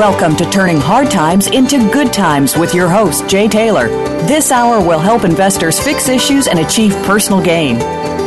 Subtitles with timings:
[0.00, 3.88] Welcome to Turning Hard Times into Good Times with your host, Jay Taylor.
[4.26, 7.76] This hour will help investors fix issues and achieve personal gain.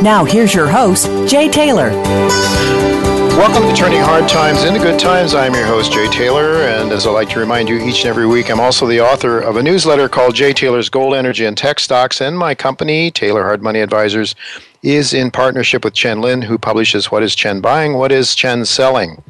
[0.00, 1.90] Now, here's your host, Jay Taylor.
[3.36, 5.34] Welcome to Turning Hard Times into Good Times.
[5.34, 8.28] I'm your host, Jay Taylor, and as I like to remind you each and every
[8.28, 11.80] week, I'm also the author of a newsletter called Jay Taylor's Gold, Energy, and Tech
[11.80, 14.36] Stocks, and my company, Taylor Hard Money Advisors,
[14.84, 18.64] is in partnership with Chen Lin, who publishes What is Chen Buying, What is Chen
[18.64, 19.22] Selling.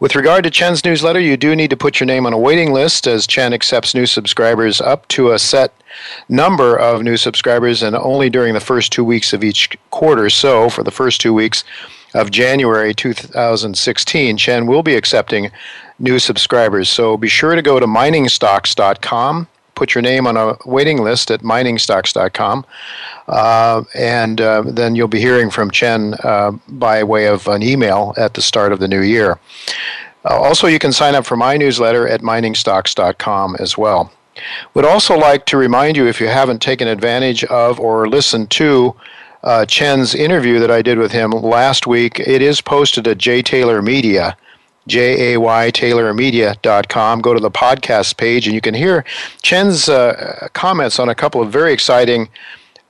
[0.00, 2.72] With regard to Chen's newsletter, you do need to put your name on a waiting
[2.72, 5.72] list as Chen accepts new subscribers up to a set
[6.28, 10.30] number of new subscribers and only during the first two weeks of each quarter.
[10.30, 11.64] So, for the first two weeks,
[12.14, 15.50] of January 2016, Chen will be accepting
[15.98, 16.88] new subscribers.
[16.88, 21.40] So be sure to go to miningstocks.com, put your name on a waiting list at
[21.40, 22.64] miningstocks.com,
[23.28, 28.14] uh, and uh, then you'll be hearing from Chen uh, by way of an email
[28.16, 29.38] at the start of the new year.
[30.24, 34.10] Uh, also, you can sign up for my newsletter at miningstocks.com as well.
[34.74, 38.94] Would also like to remind you if you haven't taken advantage of or listened to
[39.44, 42.18] uh, Chen's interview that I did with him last week.
[42.18, 44.36] It is posted at Jay Taylor Media,
[44.86, 47.20] J A Y TaylorMedia.com.
[47.20, 49.04] Go to the podcast page and you can hear
[49.42, 52.28] Chen's uh, comments on a couple of very exciting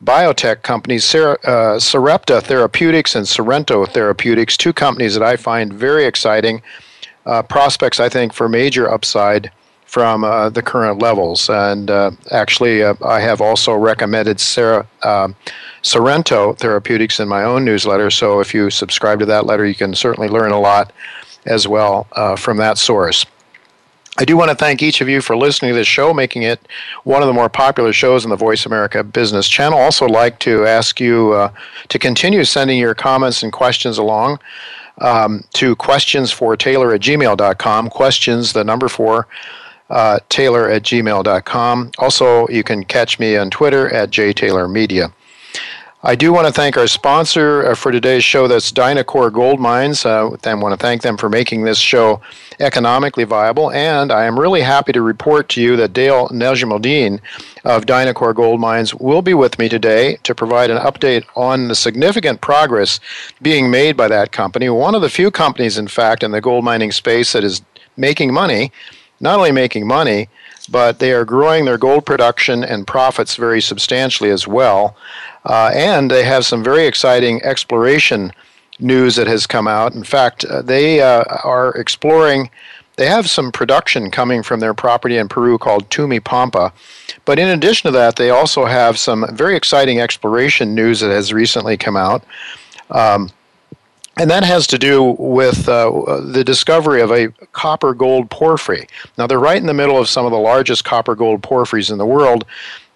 [0.03, 6.05] biotech companies, Ser- uh, Sarepta Therapeutics and Sorrento Therapeutics, two companies that I find very
[6.05, 6.63] exciting.
[7.27, 9.51] Uh, prospects, I think, for major upside
[9.87, 11.49] from uh, the current levels.
[11.49, 15.35] And uh, actually, uh, I have also recommended Sarah, um,
[15.83, 18.11] Sorrento Therapeutics in my own newsletter.
[18.11, 20.93] So if you subscribe to that letter, you can certainly learn a lot
[21.47, 23.27] as well uh, from that source.
[24.17, 26.61] I do want to thank each of you for listening to this show, making it
[27.03, 29.79] one of the more popular shows in the Voice America Business Channel.
[29.79, 31.51] Also, like to ask you uh,
[31.89, 34.39] to continue sending your comments and questions along
[34.99, 37.91] um, to Taylor at gmail.com.
[37.91, 39.27] Questions, the number four
[39.91, 41.93] uh, taylor at gmail.com.
[41.99, 45.13] Also, you can catch me on Twitter at jtaylormedia.
[46.07, 50.05] I do want to thank our sponsor uh, for today's show, that's Dynacor Gold Mines.
[50.05, 52.21] Uh, I want to thank them for making this show
[52.61, 53.71] economically viable.
[53.71, 57.21] And I am really happy to report to you that Dale Nejmeldeen
[57.65, 61.75] of Dynacor Gold Mines will be with me today to provide an update on the
[61.75, 63.01] significant progress
[63.41, 64.69] being made by that company.
[64.69, 67.63] One of the few companies, in fact, in the gold mining space that is
[67.97, 68.73] making money
[69.21, 70.29] not only making money,
[70.69, 74.97] but they are growing their gold production and profits very substantially as well.
[75.45, 78.33] Uh, and they have some very exciting exploration
[78.79, 79.95] news that has come out.
[79.95, 82.51] In fact, uh, they uh, are exploring,
[82.97, 86.73] they have some production coming from their property in Peru called Tumi Pampa.
[87.25, 91.33] But in addition to that, they also have some very exciting exploration news that has
[91.33, 92.25] recently come out.
[92.91, 93.31] Um,
[94.19, 98.87] and that has to do with uh, the discovery of a copper gold porphyry.
[99.19, 101.99] Now, they're right in the middle of some of the largest copper gold porphyries in
[101.99, 102.45] the world.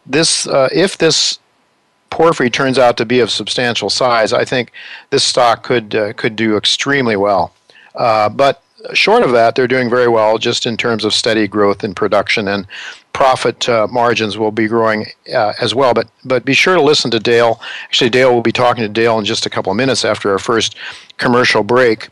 [0.07, 1.39] This, uh, if this
[2.11, 4.73] porphyry turns out to be of substantial size, I think
[5.11, 7.53] this stock could, uh, could do extremely well.
[7.95, 8.63] Uh, but
[8.95, 12.49] short of that, they're doing very well just in terms of steady growth in production
[12.49, 12.67] and
[13.19, 15.93] profit uh, margins will be growing uh, as well.
[15.93, 17.61] But but be sure to listen to Dale.
[17.87, 20.39] Actually, Dale will be talking to Dale in just a couple of minutes after our
[20.39, 20.77] first
[21.17, 22.11] commercial break.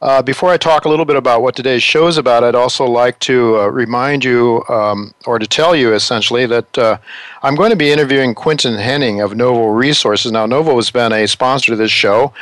[0.00, 2.86] Uh, before I talk a little bit about what today's show is about, I'd also
[2.86, 6.96] like to uh, remind you, um, or to tell you essentially, that uh,
[7.42, 10.32] I'm going to be interviewing Quinton Hennigh of Novo Resources.
[10.32, 12.32] Now, Novo has been a sponsor to this show.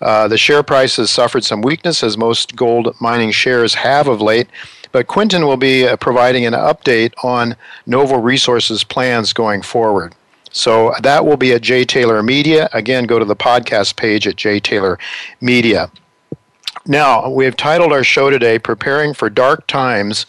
[0.00, 4.22] Uh, the share price has suffered some weakness, as most gold mining shares have of
[4.22, 4.48] late.
[4.92, 7.56] But Quinton will be uh, providing an update on
[7.86, 10.14] Novo Resources plans going forward.
[10.50, 12.68] So that will be at Jay Taylor Media.
[12.72, 14.98] Again, go to the podcast page at Jay Taylor
[15.40, 15.90] Media.
[16.86, 20.26] Now, we have titled our show today Preparing for Dark Times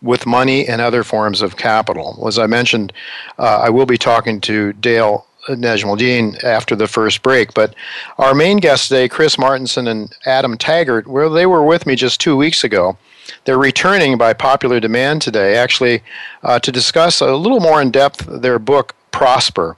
[0.00, 2.22] with Money and Other Forms of Capital.
[2.28, 2.92] As I mentioned,
[3.38, 7.54] uh, I will be talking to Dale Nejmeldeen after the first break.
[7.54, 7.74] But
[8.18, 12.20] our main guests today, Chris Martenson and Adam Taggart, well, they were with me just
[12.20, 12.96] two weeks ago.
[13.44, 16.02] They're returning by popular demand today, actually,
[16.42, 19.76] uh, to discuss a little more in depth their book, Prosper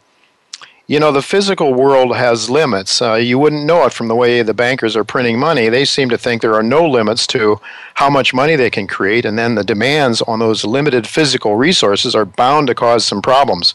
[0.88, 3.02] you know, the physical world has limits.
[3.02, 5.68] Uh, you wouldn't know it from the way the bankers are printing money.
[5.68, 7.60] They seem to think there are no limits to
[7.94, 12.14] how much money they can create, and then the demands on those limited physical resources
[12.14, 13.74] are bound to cause some problems.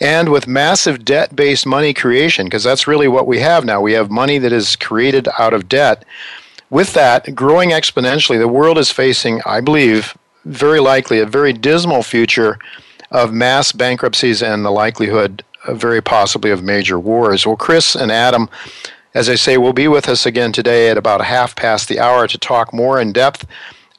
[0.00, 3.92] And with massive debt based money creation, because that's really what we have now, we
[3.94, 6.04] have money that is created out of debt.
[6.70, 12.02] With that growing exponentially, the world is facing, I believe, very likely a very dismal
[12.02, 12.58] future
[13.10, 17.46] of mass bankruptcies and the likelihood very possibly of major wars.
[17.46, 18.48] Well, Chris and Adam,
[19.14, 22.26] as I say, will be with us again today at about half past the hour
[22.26, 23.46] to talk more in depth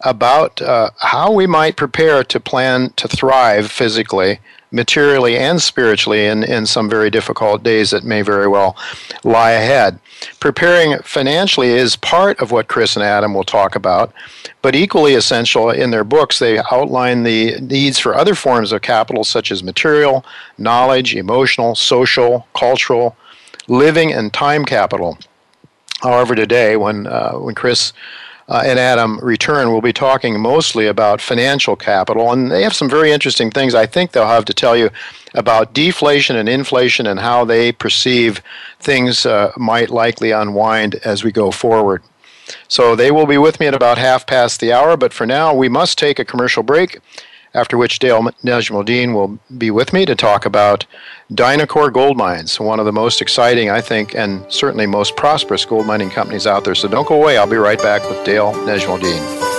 [0.04, 4.40] about uh, how we might prepare to plan to thrive physically,
[4.72, 8.76] materially, and spiritually in, in some very difficult days that may very well
[9.24, 10.00] lie ahead.
[10.40, 14.14] Preparing financially is part of what Chris and Adam will talk about.
[14.62, 19.24] But equally essential in their books, they outline the needs for other forms of capital,
[19.24, 20.24] such as material,
[20.58, 23.18] knowledge, emotional, social, cultural,
[23.68, 25.18] living, and time capital.
[26.02, 27.94] However, today, when, uh, when Chris
[28.52, 32.34] uh, and Adam return, we'll be talking mostly about financial capital.
[32.34, 34.90] And they have some very interesting things I think they'll have to tell you
[35.34, 38.42] about deflation and inflation and how they perceive
[38.78, 42.04] things uh, might likely unwind as we go forward.
[42.68, 45.54] So they will be with me at about half past the hour, but for now,
[45.54, 47.00] we must take a commercial break,
[47.54, 50.86] after which Dale Nejmeldeen will be with me to talk about
[51.32, 55.86] Dynacor Gold Mines, one of the most exciting, I think, and certainly most prosperous gold
[55.86, 56.76] mining companies out there.
[56.76, 57.38] So don't go away.
[57.38, 59.50] I'll be right back with Dale Nejmeldeen.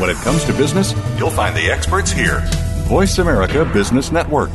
[0.00, 2.42] When it comes to business, you'll find the experts here.
[2.88, 4.50] Voice America Business Network.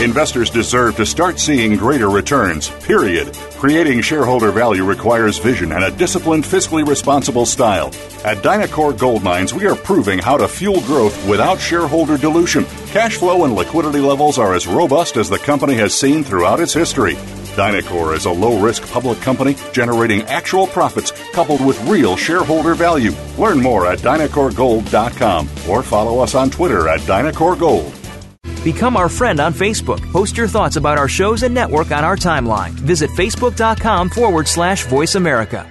[0.00, 3.32] Investors deserve to start seeing greater returns, period.
[3.56, 7.88] Creating shareholder value requires vision and a disciplined, fiscally responsible style.
[8.24, 12.64] At Dynacor Gold Mines, we are proving how to fuel growth without shareholder dilution.
[12.86, 16.72] Cash flow and liquidity levels are as robust as the company has seen throughout its
[16.72, 17.14] history.
[17.54, 23.12] Dynacor is a low risk public company generating actual profits coupled with real shareholder value.
[23.38, 28.01] Learn more at dynacorgold.com or follow us on Twitter at dynacorgold.
[28.64, 30.00] Become our friend on Facebook.
[30.12, 32.70] Post your thoughts about our shows and network on our timeline.
[32.70, 35.68] Visit facebook.com forward slash voice America.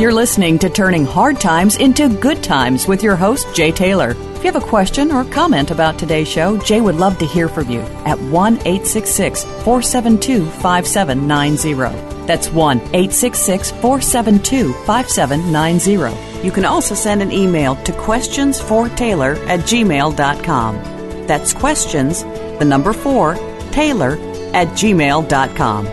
[0.00, 4.10] You're listening to Turning Hard Times into Good Times with your host, Jay Taylor.
[4.10, 7.48] If you have a question or comment about today's show, Jay would love to hear
[7.48, 12.07] from you at 1 866 472 5790.
[12.28, 16.44] That's 1 866 472 5790.
[16.46, 21.26] You can also send an email to questionsfortaylor at gmail.com.
[21.26, 22.22] That's questions,
[22.58, 23.34] the number 4,
[23.72, 24.12] Taylor
[24.54, 25.84] at gmail.com.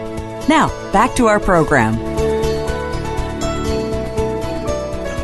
[0.47, 2.14] Now, back to our program.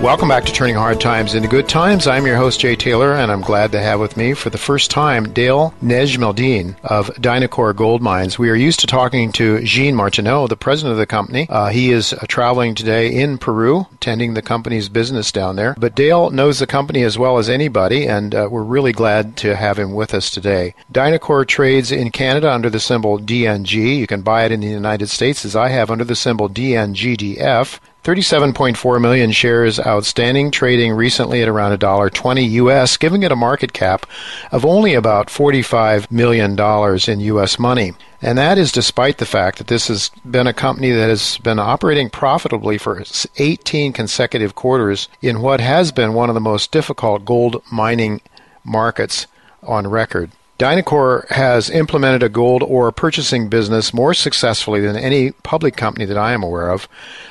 [0.01, 2.07] Welcome back to Turning Hard Times into Good Times.
[2.07, 4.89] I'm your host, Jay Taylor, and I'm glad to have with me for the first
[4.89, 8.39] time Dale Nejmeldeen of Dynacor Gold Mines.
[8.39, 11.45] We are used to talking to Jean Martineau, the president of the company.
[11.47, 15.75] Uh, he is uh, traveling today in Peru, tending the company's business down there.
[15.77, 19.55] But Dale knows the company as well as anybody, and uh, we're really glad to
[19.55, 20.73] have him with us today.
[20.91, 23.97] Dynacor trades in Canada under the symbol DNG.
[23.99, 27.79] You can buy it in the United States, as I have, under the symbol DNGDF.
[28.03, 34.07] 37.4 million shares outstanding, trading recently at around $1.20 US, giving it a market cap
[34.51, 36.59] of only about $45 million
[37.07, 37.93] in US money.
[38.19, 41.59] And that is despite the fact that this has been a company that has been
[41.59, 43.03] operating profitably for
[43.37, 48.21] 18 consecutive quarters in what has been one of the most difficult gold mining
[48.63, 49.27] markets
[49.61, 50.31] on record.
[50.61, 56.19] Dynacor has implemented a gold ore purchasing business more successfully than any public company that
[56.19, 56.87] I am aware of.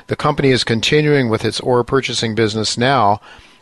[0.09, 3.21] The company is continuing with its ore purchasing business now,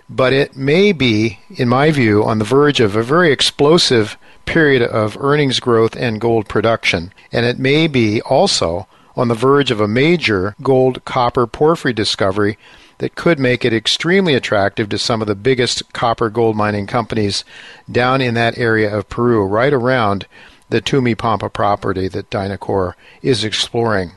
[0.08, 4.80] but it may be, in my view, on the verge of a very explosive period
[4.80, 7.12] of earnings growth and gold production.
[7.30, 12.56] And it may be also on the verge of a major gold copper porphyry discovery
[12.98, 17.44] that could make it extremely attractive to some of the biggest copper gold mining companies
[17.90, 20.26] down in that area of Peru, right around
[20.68, 24.12] the Tumi Pampa property that Dynacor is exploring.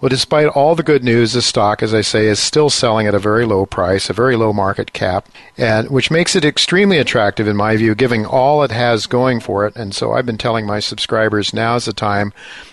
[0.00, 3.14] Well, despite all the good news, the stock, as I say, is still selling at
[3.14, 5.28] a very low price, a very low market cap,
[5.58, 9.66] and which makes it extremely attractive in my view, giving all it has going for
[9.66, 9.76] it.
[9.76, 12.32] And so I've been telling my subscribers now is the time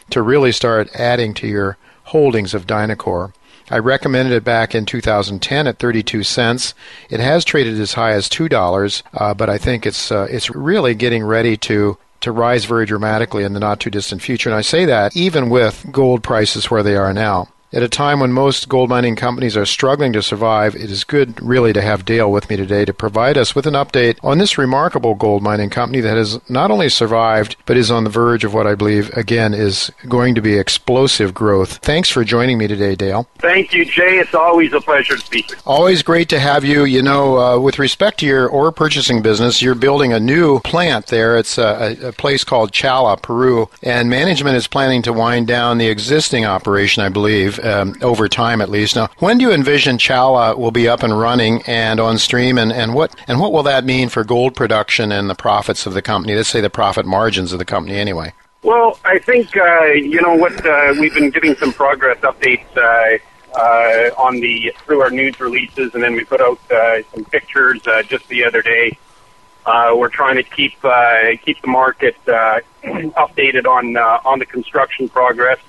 [0.10, 3.34] to really start adding to your holdings of Dynacor.
[3.72, 6.74] I recommended it back in 2010 at 32 cents.
[7.10, 10.50] It has traded as high as two dollars, uh, but I think it's uh, it's
[10.50, 14.50] really getting ready to to rise very dramatically in the not too distant future.
[14.50, 17.48] And I say that even with gold prices where they are now.
[17.74, 21.42] At a time when most gold mining companies are struggling to survive, it is good
[21.42, 24.58] really to have Dale with me today to provide us with an update on this
[24.58, 28.54] remarkable gold mining company that has not only survived, but is on the verge of
[28.54, 31.78] what I believe, again, is going to be explosive growth.
[31.78, 33.30] Thanks for joining me today, Dale.
[33.38, 34.20] Thank you, Jay.
[34.20, 35.56] It's always a pleasure to speak.
[35.66, 36.84] Always great to have you.
[36.84, 41.08] You know, uh, with respect to your ore purchasing business, you're building a new plant
[41.08, 41.38] there.
[41.38, 45.88] It's a, a place called Chala, Peru, and management is planning to wind down the
[45.88, 48.96] existing operation, I believe um, over time at least.
[48.96, 52.72] Now, when do you envision Chala will be up and running and on stream, and,
[52.72, 56.02] and what and what will that mean for gold production and the profits of the
[56.02, 56.36] company?
[56.36, 58.34] Let's say the profit margins of the company, anyway.
[58.64, 63.58] Well, I think uh, you know what uh, we've been giving some progress updates uh,
[63.58, 67.86] uh, on the through our news releases, and then we put out uh, some pictures
[67.88, 68.98] uh, just the other day.
[69.66, 70.74] We're trying to keep
[71.44, 75.60] keep the market updated on on the construction progress.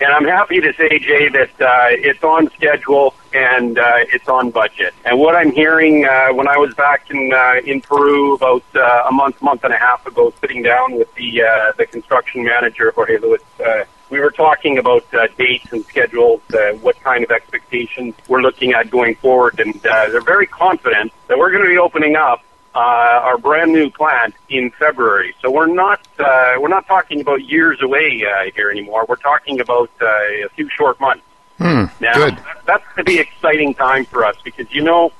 [0.00, 4.50] And I'm happy to say, Jay, that uh, it's on schedule and uh, it's on
[4.50, 4.94] budget.
[5.04, 9.06] And what I'm hearing uh, when I was back in uh, in Peru about uh,
[9.08, 12.92] a month, month and a half ago, sitting down with the uh, the construction manager
[12.92, 17.30] Jorge Lewis, uh, we were talking about uh, dates and schedules, uh, what kind of
[17.30, 21.68] expectations we're looking at going forward, and uh, they're very confident that we're going to
[21.68, 22.42] be opening up
[22.74, 25.34] uh, our brand new plant in February.
[25.40, 29.06] So we're not uh, we're not talking about years away uh, here anymore.
[29.08, 31.24] We're talking about uh, a few short months.
[31.58, 32.38] Hmm, now good.
[32.66, 35.12] that's going to be an exciting time for us because you know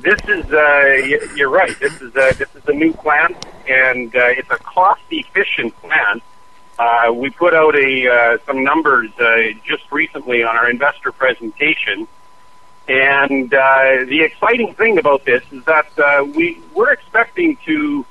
[0.00, 1.78] this is uh, you're right.
[1.78, 3.36] This is uh, this is a new plant
[3.68, 6.22] and uh, it's a cost efficient plant.
[6.78, 12.06] Uh, we put out a uh, some numbers uh, just recently on our investor presentation
[12.88, 18.04] and uh, the exciting thing about this is that uh, we we're expecting to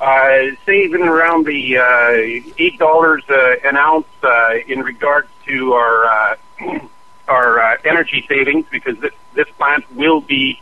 [0.00, 5.72] uh, save in around the uh, eight dollars uh, an ounce uh, in regards to
[5.74, 6.36] our uh,
[7.28, 10.60] our uh, energy savings because this this plant will be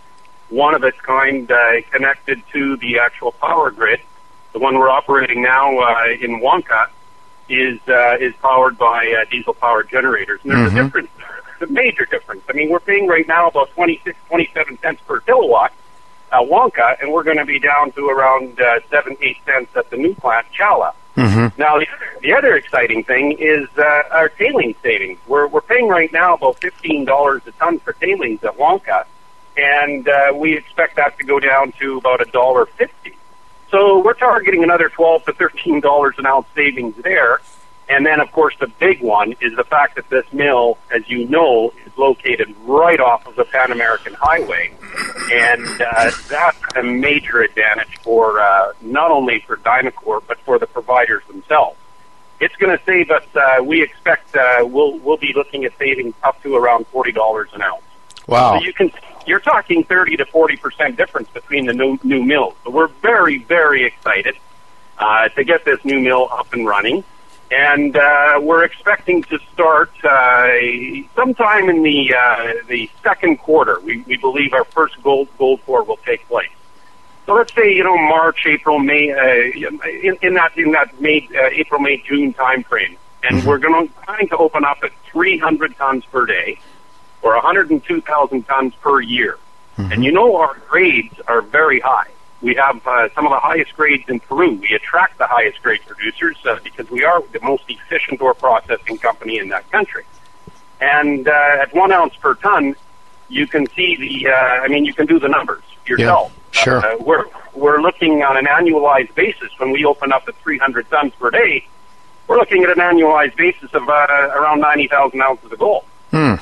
[0.49, 4.01] one of its kind uh, connected to the actual power grid.
[4.53, 6.89] The one we're operating now uh, in Huanca
[7.49, 10.41] is uh, is powered by uh, diesel powered generators.
[10.43, 10.81] And there's Mhm.
[10.81, 11.11] a difference
[11.63, 12.43] a major difference.
[12.49, 15.73] I mean, we're paying right now about 26, 27 cents per kilowatt
[16.33, 19.91] at Huanca, and we're going to be down to around uh, seven, eight cents at
[19.91, 20.93] the new plant, Chala.
[21.17, 21.61] Mm-hmm.
[21.61, 21.87] Now, the,
[22.23, 25.19] the other exciting thing is uh, our tailings savings.
[25.27, 29.05] We're, we're paying right now about $15 a ton for tailings at Huanca,
[29.57, 33.17] and uh, we expect that to go down to about a dollar fifty.
[33.71, 37.41] So we're targeting another twelve to thirteen dollars an ounce savings there.
[37.91, 41.29] And then, of course, the big one is the fact that this mill, as you
[41.29, 44.73] know, is located right off of the Pan American Highway,
[45.33, 50.67] and uh, that's a major advantage for uh, not only for Dynacor but for the
[50.67, 51.77] providers themselves.
[52.39, 53.25] It's going to save us.
[53.35, 57.51] Uh, we expect uh, we'll we'll be looking at saving up to around forty dollars
[57.55, 57.83] an ounce.
[58.29, 58.59] Wow.
[58.59, 58.93] So you can
[59.27, 62.55] you're talking thirty to forty percent difference between the new new mills.
[62.65, 64.37] So we're very very excited
[64.97, 67.05] uh, to get this new mill up and running,
[67.51, 70.49] and uh, we're expecting to start uh,
[71.17, 73.81] sometime in the uh, the second quarter.
[73.81, 76.51] We, we believe our first gold gold pour will take place.
[77.27, 81.29] So let's say you know March, April, May, uh, in, in that in that May,
[81.35, 84.93] uh, April, May, June time frame, and we're going to trying to open up at
[85.07, 86.59] 300 tons per day
[87.23, 89.39] or 102,000 tons per year.
[89.77, 92.09] And you know our grades are very high.
[92.43, 94.53] We have uh, some of the highest grades in Peru.
[94.55, 98.97] We attract the highest grade producers uh, because we are the most efficient ore processing
[98.99, 100.05] company in that country.
[100.81, 102.75] And uh, at one ounce per ton,
[103.29, 104.31] you can see the.
[104.31, 106.33] Uh, I mean, you can do the numbers yourself.
[106.53, 106.79] sure.
[106.79, 111.13] Uh, we're we're looking on an annualized basis when we open up at 300 tons
[111.19, 111.67] per day.
[112.27, 115.85] We're looking at an annualized basis of uh, around 90,000 ounces of gold.
[116.11, 116.35] Hmm.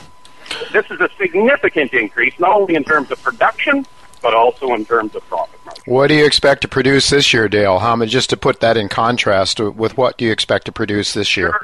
[0.72, 3.86] This is a significant increase, not only in terms of production,
[4.22, 5.58] but also in terms of profit.
[5.86, 7.78] What do you expect to produce this year, Dale?
[7.78, 8.10] How much?
[8.10, 11.58] Just to put that in contrast with what do you expect to produce this year?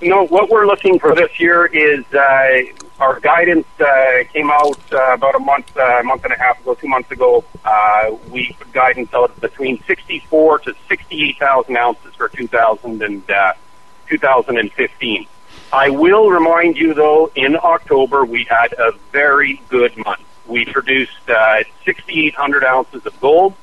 [0.00, 2.62] No, what we're looking for this year is uh,
[2.98, 6.74] our guidance uh, came out uh, about a month, uh, month and a half ago,
[6.74, 7.44] two months ago.
[7.64, 13.52] Uh, we put guidance out between 64 to 68,000 ounces for 2000 and uh,
[14.08, 15.26] 2015.
[15.72, 20.22] I will remind you, though, in October we had a very good month.
[20.46, 23.54] We produced uh, 6,800 ounces of gold.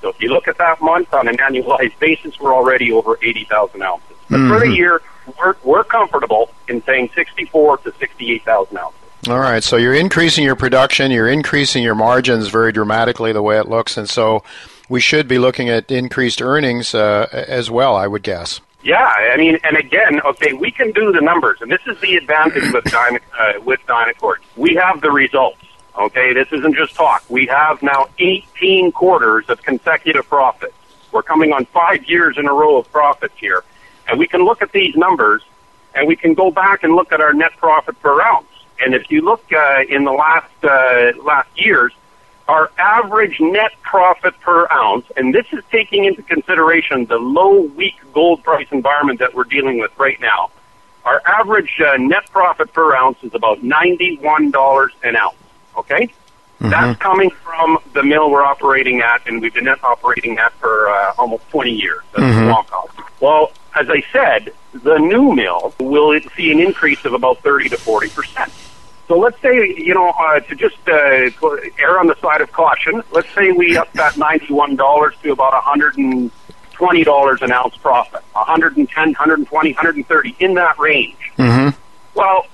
[0.00, 3.82] So if you look at that month on an annualized basis, we're already over 80,000
[3.82, 4.08] ounces.
[4.30, 4.48] But mm-hmm.
[4.48, 4.74] for the mm-hmm.
[4.74, 5.02] year,
[5.38, 8.94] we're, we're comfortable in saying 64 to 68,000 ounces.
[9.28, 13.58] All right, so you're increasing your production, you're increasing your margins very dramatically the way
[13.58, 14.44] it looks, and so
[14.88, 18.60] we should be looking at increased earnings uh, as well, I would guess.
[18.82, 22.14] Yeah, I mean, and again, okay, we can do the numbers, and this is the
[22.14, 24.36] advantage with Dyna, uh, with Dynacor.
[24.56, 25.58] We have the results.
[25.98, 27.24] Okay, this isn't just talk.
[27.28, 30.74] We have now 18 quarters of consecutive profits.
[31.10, 33.64] We're coming on five years in a row of profits here,
[34.06, 35.42] and we can look at these numbers,
[35.96, 38.46] and we can go back and look at our net profit per ounce.
[38.80, 41.92] And if you look uh, in the last uh, last years,
[42.46, 47.96] our average net profit per ounce, and this is taking into consideration the low, weak
[48.12, 50.52] gold price environment that we're dealing with right now.
[51.04, 55.34] Our average uh, net profit per ounce is about $91 an ounce.
[55.78, 56.12] Okay?
[56.60, 56.70] Mm-hmm.
[56.70, 61.14] That's coming from the mill we're operating at, and we've been operating at for uh,
[61.16, 62.02] almost 20 years.
[62.16, 63.24] That's mm-hmm.
[63.24, 67.76] Well, as I said, the new mill will see an increase of about 30 to
[67.76, 68.52] 40 percent.
[69.08, 71.30] So let's say, you know, uh, to just uh,
[71.78, 77.42] err on the side of caution, let's say we up that $91 to about $120
[77.42, 81.32] an ounce profit, 110, 120, 130, in that range.
[81.38, 81.78] Mm-hmm.
[82.14, 82.46] Well,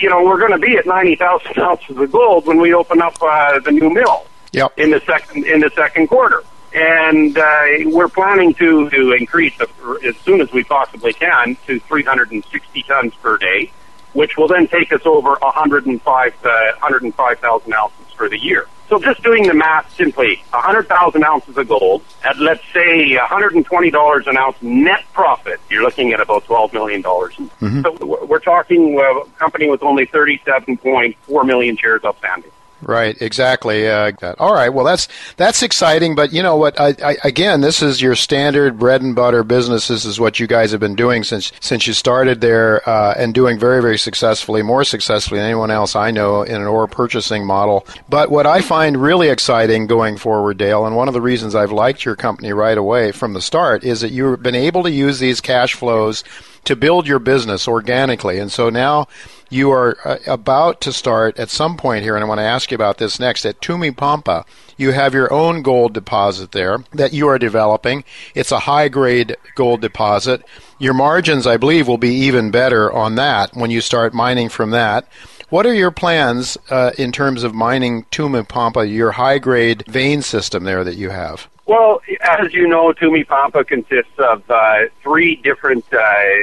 [0.00, 3.20] you know, we're going to be at 90,000 ounces of gold when we open up
[3.22, 4.72] uh, the new mill yep.
[4.76, 6.42] in the second in the second quarter.
[6.72, 9.58] And uh, we're planning to, to increase
[10.04, 13.72] as soon as we possibly can to 360 tons per day
[14.12, 16.50] which will then take us over 105 uh,
[16.80, 18.66] 105,000 ounces for the year.
[18.88, 24.36] So just doing the math simply, 100,000 ounces of gold at let's say $120 an
[24.36, 27.00] ounce net profit, you're looking at about $12 million.
[27.00, 27.82] Mm-hmm.
[27.82, 32.50] So we're talking a company with only 37.4 million shares outstanding.
[32.82, 33.86] Right, exactly.
[33.88, 35.06] Uh, all right, well that's
[35.36, 36.80] that's exciting, but you know what?
[36.80, 39.88] I, I, again, this is your standard bread and butter business.
[39.88, 43.34] This is what you guys have been doing since since you started there, uh, and
[43.34, 47.46] doing very very successfully, more successfully than anyone else I know in an ore purchasing
[47.46, 47.86] model.
[48.08, 51.72] But what I find really exciting going forward, Dale, and one of the reasons I've
[51.72, 55.18] liked your company right away from the start is that you've been able to use
[55.18, 56.24] these cash flows
[56.64, 59.06] to build your business organically, and so now
[59.48, 62.70] you are uh, about to start at some point here, and I want to ask
[62.70, 63.44] you about this next.
[63.44, 64.44] At Tumipampa,
[64.76, 68.04] you have your own gold deposit there that you are developing.
[68.34, 70.42] It's a high grade gold deposit.
[70.78, 74.70] Your margins, I believe, will be even better on that when you start mining from
[74.70, 75.06] that.
[75.50, 80.62] What are your plans uh, in terms of mining Tumipampa, your high grade vein system
[80.62, 81.48] there that you have?
[81.66, 86.02] Well, as you know, Tumipampa consists of uh, three different uh,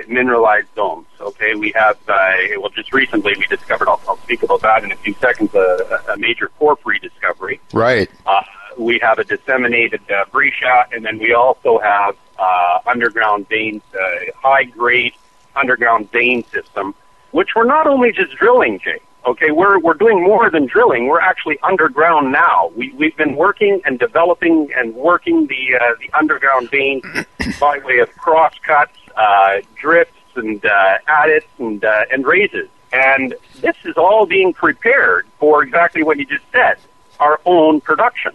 [0.10, 1.08] mineralized zones.
[1.22, 4.91] Okay, we have, uh, well, just recently we discovered, I'll, I'll speak about that in
[4.91, 7.62] a few seconds, a, a major porphyry discovery.
[7.72, 8.10] Right.
[8.26, 8.43] Uh,
[8.78, 14.32] we have a disseminated uh, breccia, and then we also have uh, underground veins, uh,
[14.36, 15.13] high grade
[15.56, 16.93] underground vein system,
[17.32, 19.00] which we're not only just drilling, Jay.
[19.26, 21.08] Okay, we're we're doing more than drilling.
[21.08, 22.72] We're actually underground now.
[22.76, 27.02] We we've been working and developing and working the uh, the underground vein
[27.60, 32.70] by way of cross cuts, uh, drifts, and uh, adits and uh, and raises.
[32.94, 36.78] And this is all being prepared for exactly what you just said,
[37.20, 38.32] our own production.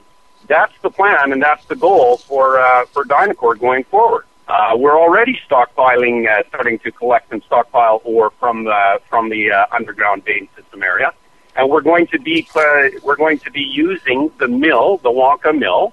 [0.46, 4.24] That's the plan and that's the goal for uh, for Dynacor going forward.
[4.48, 9.50] Uh, we're already stockpiling, uh, starting to collect and stockpile ore from the from the
[9.52, 11.12] uh, underground vein system area,
[11.56, 15.56] and we're going to be uh, we're going to be using the mill, the Huanca
[15.56, 15.92] mill,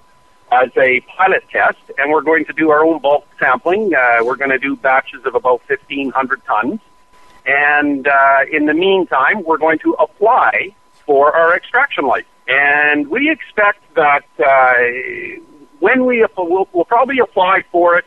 [0.51, 3.93] as a pilot test, and we're going to do our own bulk sampling.
[3.93, 6.79] Uh, we're going to do batches of about 1,500 tons,
[7.45, 10.73] and uh, in the meantime, we're going to apply
[11.05, 14.73] for our extraction license, and we expect that uh,
[15.79, 18.05] when we we'll, we'll probably apply for it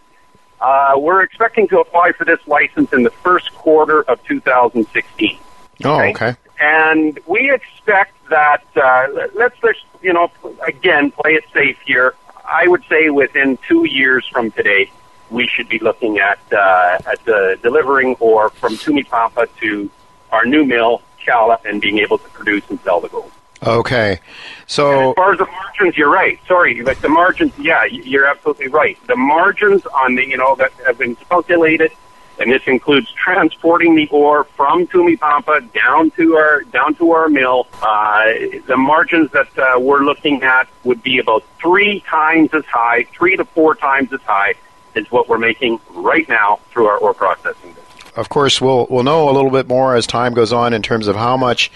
[0.62, 5.38] uh, we're expecting to apply for this license in the first quarter of 2016.
[5.85, 6.11] Oh, okay.
[6.11, 6.37] okay.
[6.61, 10.31] And we expect that uh, let's just you know
[10.66, 12.14] again play it safe here.
[12.44, 14.90] I would say within two years from today,
[15.31, 19.90] we should be looking at uh, at uh, delivering ore from Tumipampa to
[20.31, 23.33] our new mill, Chala, and being able to produce and sell the gold.
[23.62, 24.18] Okay.
[24.66, 26.38] So and as far as the margins, you're right.
[26.46, 28.98] Sorry, but the margins, yeah, you're absolutely right.
[29.07, 31.92] The margins on the, you know, that have been calculated,
[32.40, 37.68] and this includes transporting the ore from Tumipampa down to our down to our mill.
[37.81, 38.25] Uh,
[38.66, 43.37] the margins that uh, we're looking at would be about three times as high, three
[43.37, 44.55] to four times as high
[44.96, 47.75] as what we're making right now through our ore processing.
[48.16, 51.07] of course, we'll we'll know a little bit more as time goes on in terms
[51.07, 51.70] of how much.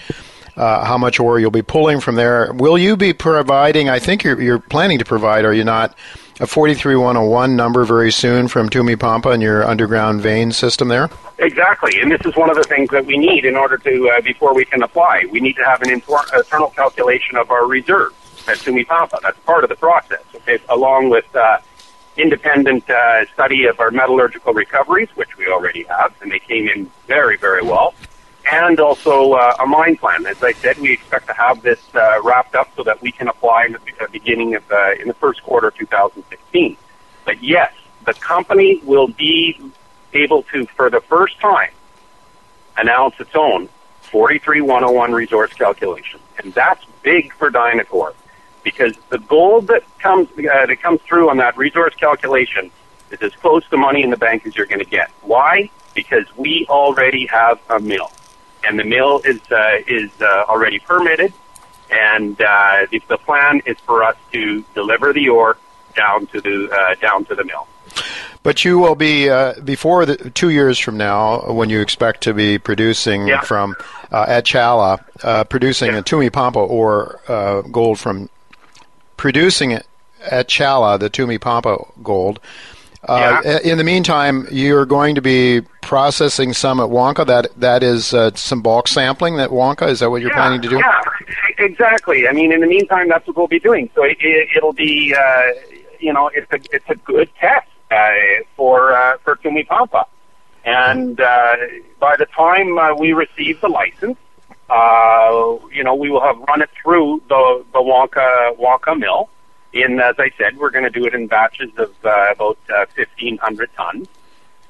[0.57, 2.51] Uh, how much ore you'll be pulling from there?
[2.51, 3.89] Will you be providing?
[3.89, 5.95] I think you're, you're planning to provide, are you not?
[6.39, 11.09] A 43101 number very soon from Tumi Pampa and your underground vein system there?
[11.39, 14.21] Exactly, and this is one of the things that we need in order to, uh,
[14.21, 18.15] before we can apply, we need to have an internal calculation of our reserves
[18.47, 19.19] at Tumi Pampa.
[19.21, 21.59] That's part of the process, okay, along with uh,
[22.17, 26.91] independent uh, study of our metallurgical recoveries, which we already have, and they came in
[27.07, 27.93] very, very well,
[28.51, 30.25] and also uh, a mine plan.
[30.25, 33.27] As I said, we expect to have this uh, wrapped up so that we can
[33.27, 33.79] apply in the
[34.11, 36.77] beginning of uh, in the first quarter of 2016.
[37.25, 37.73] But yes,
[38.05, 39.59] the company will be
[40.13, 41.71] able to, for the first time,
[42.77, 43.69] announce its own
[44.03, 48.13] 43101 resource calculation, and that's big for Dynacor
[48.63, 52.71] because the gold that comes uh, that comes through on that resource calculation
[53.11, 55.09] is as close to money in the bank as you're going to get.
[55.21, 55.69] Why?
[55.93, 58.11] Because we already have a mill,
[58.63, 61.33] and the mill is uh, is uh, already permitted,
[61.91, 65.57] and uh, the, the plan is for us to deliver the ore
[65.95, 67.67] down to the uh, down to the mill.
[68.43, 72.33] But you will be uh, before the two years from now, when you expect to
[72.33, 73.41] be producing yeah.
[73.41, 73.75] from
[74.11, 75.99] uh, at Chala, uh, producing yeah.
[75.99, 78.29] a Tumi Pampa or uh, gold from
[79.17, 79.85] producing it
[80.21, 82.39] at Chala, the Tumi Pampa gold.
[83.07, 83.59] Uh, yeah.
[83.59, 87.25] In the meantime, you're going to be processing some at Huanca.
[87.25, 89.37] That that is uh, some bulk sampling.
[89.37, 90.77] That Huanca is that what you're yeah, planning to do?
[90.77, 91.01] Yeah,
[91.57, 92.27] exactly.
[92.27, 93.89] I mean, in the meantime, that's what we'll be doing.
[93.95, 94.17] So it,
[94.61, 95.43] will it, be, uh,
[95.99, 98.09] you know, it's a it's a good test uh,
[98.55, 100.05] for uh, for Tumi Pampa.
[100.65, 101.55] And uh,
[101.99, 104.17] by the time uh, we receive the license,
[104.69, 109.29] uh, you know, we will have run it through the the Huanca Huanca mill.
[109.73, 112.85] In as I said, we're going to do it in batches of uh, about uh,
[112.95, 114.07] fifteen hundred tons,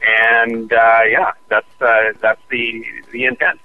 [0.05, 3.59] and uh, yeah, that's uh, that's the the intent.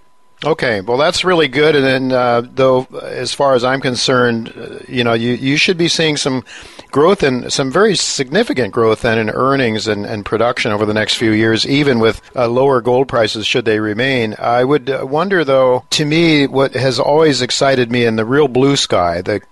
[0.45, 1.77] Okay, well, that's really good.
[1.77, 5.79] And then, uh, though, as far as I'm concerned, uh, you know, you, you should
[5.79, 6.45] be seeing some
[6.91, 11.15] growth and some very significant growth then in earnings and, and production over the next
[11.15, 14.35] few years, even with lower gold prices should they remain.
[14.37, 18.75] I would wonder, though, to me, what has always excited me in the real blue
[18.75, 19.43] sky, the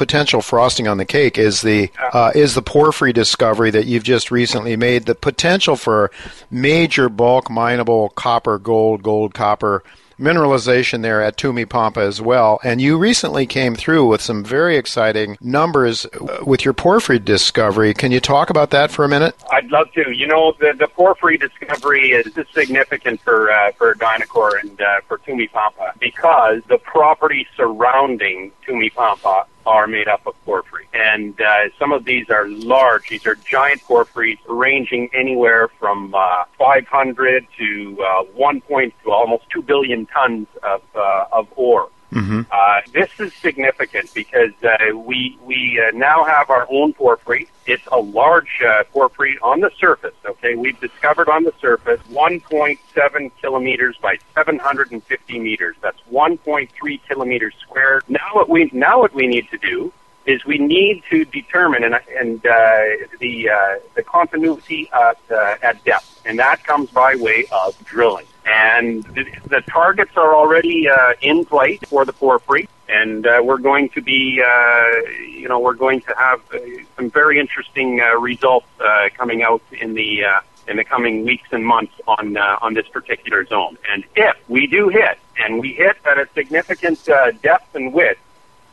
[0.00, 4.30] potential frosting on the cake is the uh, is the porphyry discovery that you've just
[4.30, 5.04] recently made.
[5.04, 6.10] The potential for
[6.50, 9.84] major bulk mineable copper, gold, gold, copper
[10.20, 12.60] mineralization there at Tumi Pampa as well.
[12.62, 17.94] And you recently came through with some very exciting numbers uh, with your porphyry discovery.
[17.94, 19.34] Can you talk about that for a minute?
[19.50, 20.10] I'd love to.
[20.10, 25.18] You know, the, the porphyry discovery is significant for uh, for Dynacor and uh, for
[25.18, 30.88] Tumi Pampa because the property surrounding Tumi Pampa are made up of porphyry.
[30.92, 33.08] And uh, some of these are large.
[33.08, 39.44] These are giant porphyries ranging anywhere from uh, 500 to uh, 1 point to almost
[39.50, 41.88] 2 billion tons of, uh, of ore.
[42.12, 42.40] Mm-hmm.
[42.50, 47.48] Uh, this is significant because uh, we we uh, now have our own porphyry.
[47.66, 50.14] It's a large uh, porphyry on the surface.
[50.24, 55.76] Okay, we've discovered on the surface 1.7 kilometers by 750 meters.
[55.80, 58.02] That's 1.3 kilometers squared.
[58.08, 59.92] Now what we now what we need to do
[60.26, 65.82] is we need to determine and, and uh, the uh, the continuity at, uh, at
[65.84, 68.26] depth, and that comes by way of drilling.
[68.50, 73.90] And the, targets are already uh, in place for the porphyry, and uh, we're going
[73.90, 76.58] to be, uh, you know, we're going to have uh,
[76.96, 80.24] some very interesting uh, results uh, coming out in the
[80.66, 83.78] in the coming weeks and months on on this particular zone.
[83.92, 87.04] And if we do hit, and we hit at a significant
[87.42, 88.20] depth and width,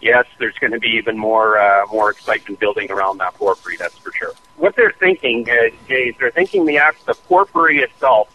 [0.02, 3.78] yes, there's going to be even more uh, more excitement building around that porphyry.
[3.78, 4.34] That's for sure.
[4.56, 8.30] What they're thinking, uh, Jay, they're thinking the act, the porphyry itself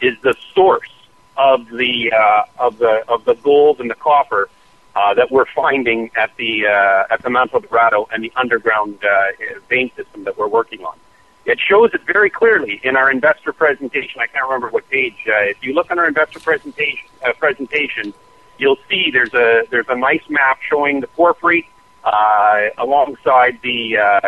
[0.00, 0.90] is the source
[1.36, 4.48] of the uh, of the of the gold and the copper
[4.94, 8.98] uh, that we're finding at the uh, at the Mount Manto Dorado and the underground
[9.04, 10.96] uh, vein system that we're working on.
[11.46, 14.20] It shows it very clearly in our investor presentation.
[14.20, 15.16] I can't remember what page.
[15.26, 18.12] Uh, if you look on our investor presentation, uh, presentation,
[18.58, 21.68] you'll see there's a there's a nice map showing the porphyry
[22.04, 24.20] uh, alongside the uh,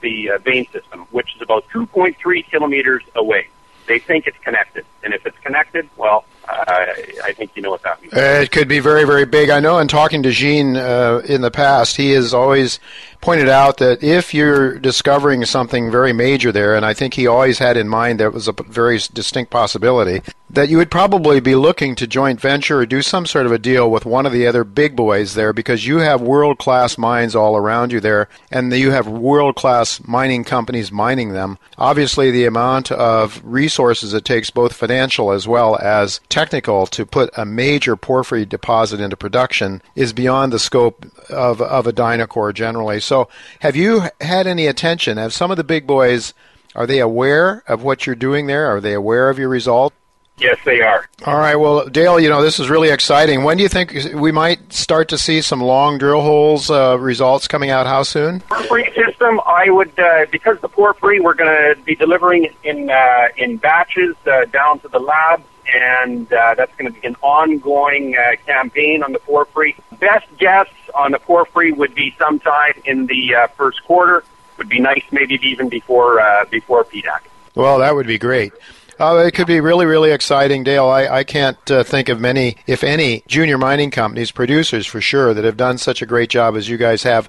[0.00, 3.48] the vein system, which is about 2.3 kilometers away.
[3.86, 6.94] They think it's connected, and if it's connected, well, I
[7.24, 8.14] I think you know what that means.
[8.14, 9.50] It could be very, very big.
[9.50, 12.80] I know in talking to Jean uh, in the past, he has always
[13.24, 17.58] pointed out that if you're discovering something very major there, and I think he always
[17.58, 21.94] had in mind that was a very distinct possibility, that you would probably be looking
[21.94, 24.62] to joint venture or do some sort of a deal with one of the other
[24.62, 28.90] big boys there because you have world class mines all around you there and you
[28.90, 31.58] have world class mining companies mining them.
[31.78, 37.30] Obviously, the amount of resources it takes, both financial as well as technical, to put
[37.38, 43.00] a major porphyry deposit into production is beyond the scope of, of a Dynacor generally.
[43.00, 43.13] So,
[43.60, 45.16] have you had any attention?
[45.16, 46.34] Have some of the big boys
[46.74, 48.66] are they aware of what you're doing there?
[48.66, 49.92] Are they aware of your result?
[50.38, 51.08] Yes, they are.
[51.26, 51.54] All right.
[51.54, 53.44] Well, Dale, you know, this is really exciting.
[53.44, 57.46] When do you think we might start to see some long drill holes uh, results
[57.46, 57.86] coming out?
[57.86, 58.40] How soon?
[58.40, 63.28] Porphyry system, I would, uh, because the porphyry, we're going to be delivering in, uh,
[63.36, 68.16] in batches uh, down to the labs, and uh, that's going to be an ongoing
[68.16, 69.76] uh, campaign on the porphyry.
[69.98, 74.24] Best guess on the porphyry would be sometime in the first quarter.
[74.58, 77.20] Would be nice, maybe even before, before PDAC.
[77.56, 78.52] Well, that would be great.
[78.98, 80.86] Uh, it could be really, really exciting, Dale.
[80.86, 85.34] I, I can't uh, think of many, if any, junior mining companies, producers for sure,
[85.34, 87.28] that have done such a great job as you guys have,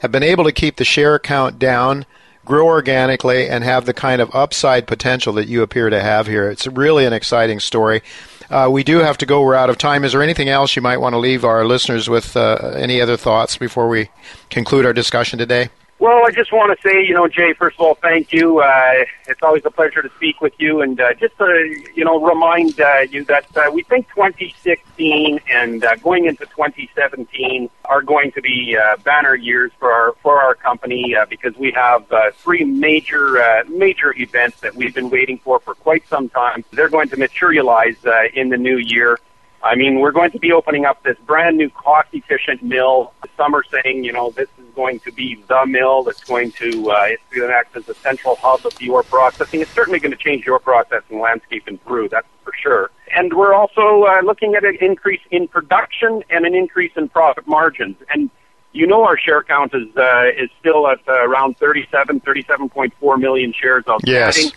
[0.00, 2.04] have been able to keep the share count down,
[2.44, 6.50] grow organically, and have the kind of upside potential that you appear to have here.
[6.50, 8.02] It's really an exciting story.
[8.50, 9.42] Uh, we do have to go.
[9.42, 10.04] We're out of time.
[10.04, 12.36] Is there anything else you might want to leave our listeners with?
[12.36, 14.10] Uh, any other thoughts before we
[14.50, 15.70] conclude our discussion today?
[16.04, 18.58] Well, I just want to say, you know, Jay, first of all, thank you.
[18.58, 22.22] Uh, it's always a pleasure to speak with you, and uh, just to, you know,
[22.22, 28.32] remind uh, you that uh, we think 2016 and uh, going into 2017 are going
[28.32, 32.32] to be uh, banner years for our for our company uh, because we have uh,
[32.32, 36.66] three major uh, major events that we've been waiting for for quite some time.
[36.72, 39.18] They're going to materialize uh, in the new year.
[39.64, 43.14] I mean, we're going to be opening up this brand new cost efficient mill.
[43.38, 46.90] Some are saying, you know, this is going to be the mill that's going to,
[46.90, 49.62] uh, it's going to act as a central hub of the ore processing.
[49.62, 52.90] It's certainly going to change the ore processing landscape in Peru, that's for sure.
[53.16, 57.48] And we're also uh, looking at an increase in production and an increase in profit
[57.48, 57.96] margins.
[58.10, 58.28] And
[58.72, 63.54] you know our share count is uh, is still at uh, around 37, 37.4 million
[63.54, 64.44] shares outstanding.
[64.44, 64.52] Yes.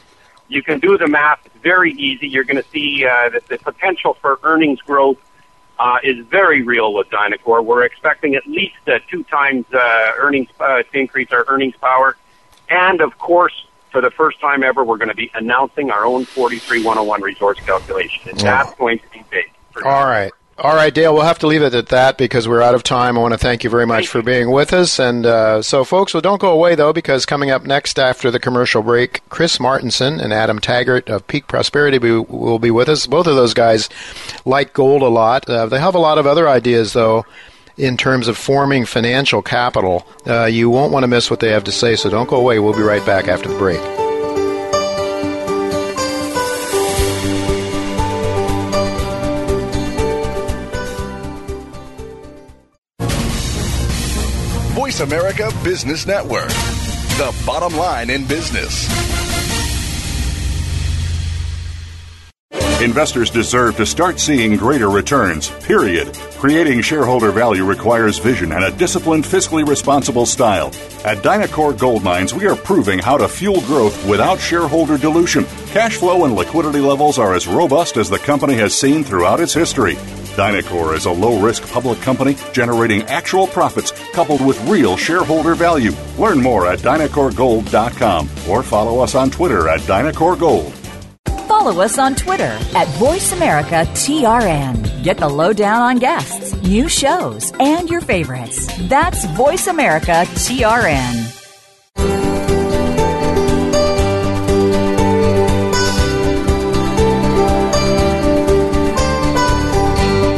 [0.50, 1.40] You can do the math.
[1.46, 2.28] It's very easy.
[2.28, 5.18] You're going to see uh, that the potential for earnings growth
[5.80, 7.64] uh, is very real with Dynacor.
[7.64, 12.16] We're expecting at least uh, two times uh, earnings uh, to increase our earnings power.
[12.70, 16.26] And of course, for the first time ever, we're going to be announcing our own
[16.26, 18.30] 43101 resource calculation.
[18.30, 18.64] And Yeah.
[18.64, 19.52] that's going to be big.
[19.72, 20.32] for All right.
[20.60, 23.16] All right, Dale, we'll have to leave it at that because we're out of time.
[23.16, 24.98] I want to thank you very much for being with us.
[24.98, 28.40] And uh, so, folks, well, don't go away, though, because coming up next after the
[28.40, 33.06] commercial break, Chris Martenson and Adam Taggart of Peak Prosperity will will be with us.
[33.06, 33.88] Both of those guys
[34.46, 35.48] like gold a lot.
[35.48, 37.24] Uh, they have a lot of other ideas, though,
[37.78, 40.08] in terms of forming financial capital.
[40.26, 42.58] Uh, you won't want to miss what they have to say, so don't go away.
[42.58, 44.07] We'll be right back after the break.
[54.78, 58.88] Voice America Business Network, the bottom line in business.
[62.80, 66.14] Investors deserve to start seeing greater returns, period.
[66.38, 70.68] Creating shareholder value requires vision and a disciplined, fiscally responsible style.
[71.04, 75.46] At Dynacor Gold Mines, we are proving how to fuel growth without shareholder dilution.
[75.70, 79.56] Cash flow and liquidity levels are as robust as the company has seen throughout its
[79.56, 79.98] history.
[80.38, 85.92] Dynacor is a low risk public company generating actual profits coupled with real shareholder value.
[86.20, 90.72] Learn more at DynacorGold.com or follow us on Twitter at Dynacor Gold.
[91.48, 95.04] Follow us on Twitter at VoiceAmericaTRN.
[95.04, 98.68] Get the lowdown on guests, new shows, and your favorites.
[98.88, 101.37] That's VoiceAmericaTRN.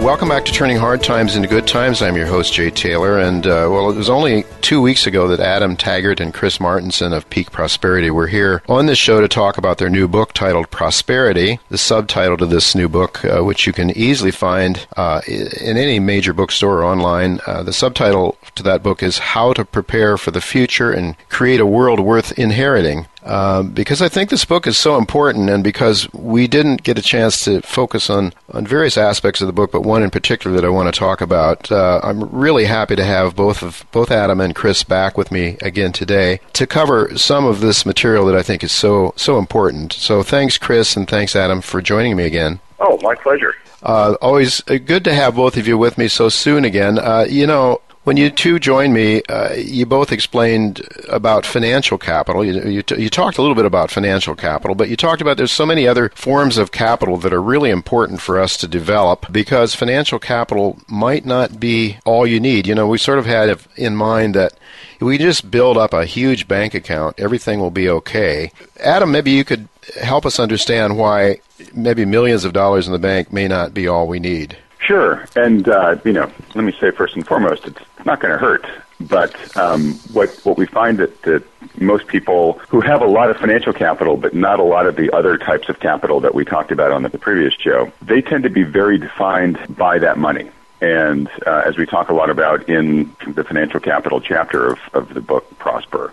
[0.00, 2.00] Welcome back to Turning Hard Times into Good Times.
[2.00, 3.18] I'm your host, Jay Taylor.
[3.18, 7.12] And, uh, well, it was only two weeks ago that Adam Taggart and Chris Martenson
[7.12, 10.70] of Peak Prosperity were here on this show to talk about their new book titled
[10.70, 11.60] Prosperity.
[11.68, 16.00] The subtitle to this new book, uh, which you can easily find uh, in any
[16.00, 20.30] major bookstore or online, uh, the subtitle to that book is How to Prepare for
[20.30, 23.06] the Future and Create a World Worth Inheriting.
[23.22, 27.02] Uh, because I think this book is so important, and because we didn't get a
[27.02, 30.64] chance to focus on, on various aspects of the book, but one in particular that
[30.64, 31.70] I want to talk about.
[31.70, 35.56] Uh, I'm really happy to have both of both Adam and Chris back with me
[35.60, 39.92] again today to cover some of this material that I think is so so important.
[39.92, 42.60] So thanks, Chris, and thanks, Adam, for joining me again.
[42.78, 43.54] Oh, my pleasure.
[43.82, 46.98] Uh, always good to have both of you with me so soon again.
[46.98, 52.42] Uh, you know, when you two joined me, uh, you both explained about financial capital.
[52.44, 55.36] You, you, t- you, talked a little bit about financial capital, but you talked about
[55.36, 59.30] there's so many other forms of capital that are really important for us to develop
[59.30, 62.66] because financial capital might not be all you need.
[62.66, 64.54] You know, we sort of had in mind that
[64.94, 68.50] if we just build up a huge bank account, everything will be okay.
[68.78, 69.68] Adam, maybe you could
[70.00, 71.40] help us understand why
[71.74, 74.56] maybe millions of dollars in the bank may not be all we need.
[74.80, 78.38] Sure, and uh, you know, let me say first and foremost, it's not going to
[78.38, 78.66] hurt.
[79.00, 81.42] But um, what what we find that, that
[81.80, 85.10] most people who have a lot of financial capital, but not a lot of the
[85.14, 88.50] other types of capital that we talked about on the previous show, they tend to
[88.50, 90.50] be very defined by that money.
[90.82, 95.14] And uh, as we talk a lot about in the financial capital chapter of, of
[95.14, 96.12] the book Prosper,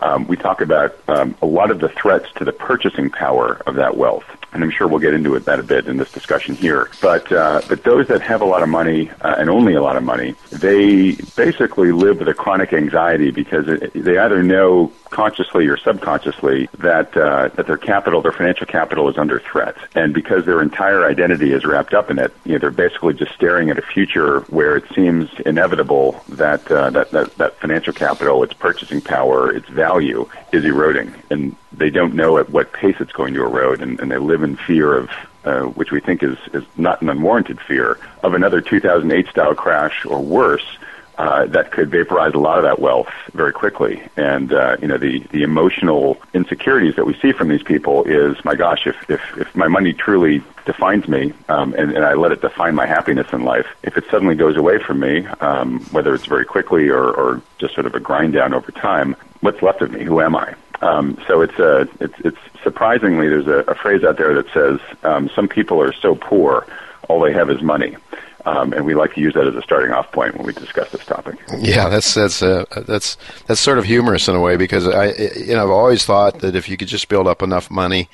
[0.00, 3.74] um, we talk about um, a lot of the threats to the purchasing power of
[3.76, 6.54] that wealth and I'm sure we'll get into it that a bit in this discussion
[6.54, 6.90] here.
[7.00, 9.96] But uh, but those that have a lot of money uh, and only a lot
[9.96, 15.66] of money, they basically live with a chronic anxiety because it, they either know consciously
[15.66, 20.44] or subconsciously that uh, that their capital, their financial capital, is under threat, and because
[20.44, 23.78] their entire identity is wrapped up in it, you know, they're basically just staring at
[23.78, 29.00] a future where it seems inevitable that uh, that, that that financial capital, its purchasing
[29.00, 33.42] power, its value, is eroding, and they don't know at what pace it's going to
[33.42, 35.10] erode, and, and they live in fear of
[35.44, 40.04] uh, which we think is, is not an unwarranted fear, of another 2008 style crash
[40.04, 40.77] or worse,
[41.18, 44.00] uh, that could vaporize a lot of that wealth very quickly.
[44.16, 48.42] And uh, you know, the the emotional insecurities that we see from these people is,
[48.44, 52.30] my gosh, if if, if my money truly defines me, um, and, and I let
[52.30, 56.14] it define my happiness in life, if it suddenly goes away from me, um, whether
[56.14, 59.82] it's very quickly or, or just sort of a grind down over time, what's left
[59.82, 60.04] of me?
[60.04, 60.54] Who am I?
[60.82, 64.78] Um, so it's a it's it's surprisingly there's a, a phrase out there that says
[65.02, 66.66] um, some people are so poor
[67.08, 67.96] all they have is money.
[68.44, 70.90] Um, and we like to use that as a starting off point when we discuss
[70.90, 71.38] this topic.
[71.58, 75.54] Yeah, that's that's uh, that's that's sort of humorous in a way because I you
[75.54, 78.08] know I've always thought that if you could just build up enough money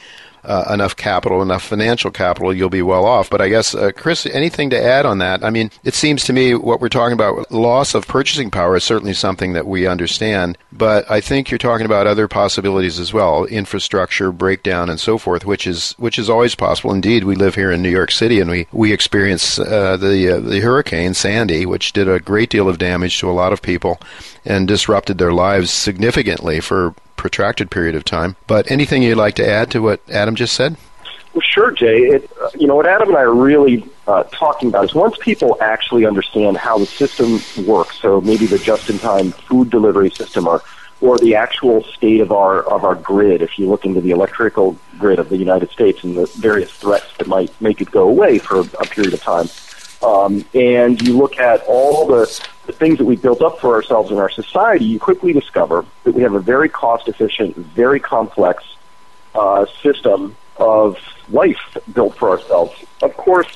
[0.44, 3.30] uh, enough capital, enough financial capital, you'll be well off.
[3.30, 5.44] But I guess, uh, Chris, anything to add on that?
[5.44, 8.84] I mean, it seems to me what we're talking about, loss of purchasing power, is
[8.84, 10.58] certainly something that we understand.
[10.72, 15.44] But I think you're talking about other possibilities as well, infrastructure breakdown and so forth,
[15.44, 16.92] which is which is always possible.
[16.92, 20.40] Indeed, we live here in New York City, and we we experience uh, the uh,
[20.40, 24.00] the hurricane Sandy, which did a great deal of damage to a lot of people
[24.44, 28.36] and disrupted their lives significantly for protracted period of time.
[28.46, 30.76] But anything you'd like to add to what Adam just said?
[31.34, 32.02] Well, sure, Jay.
[32.02, 35.16] It, uh, you know what Adam and I are really uh, talking about is once
[35.18, 37.98] people actually understand how the system works.
[38.00, 40.62] So maybe the just-in-time food delivery system, or
[41.00, 43.42] or the actual state of our of our grid.
[43.42, 47.06] If you look into the electrical grid of the United States and the various threats
[47.18, 49.48] that might make it go away for a period of time,
[50.02, 54.10] um, and you look at all the, the things that we built up for ourselves
[54.10, 58.64] in our society, you quickly discover that we have a very cost efficient, very complex
[59.34, 62.72] uh, system of life built for ourselves.
[63.02, 63.48] Of course,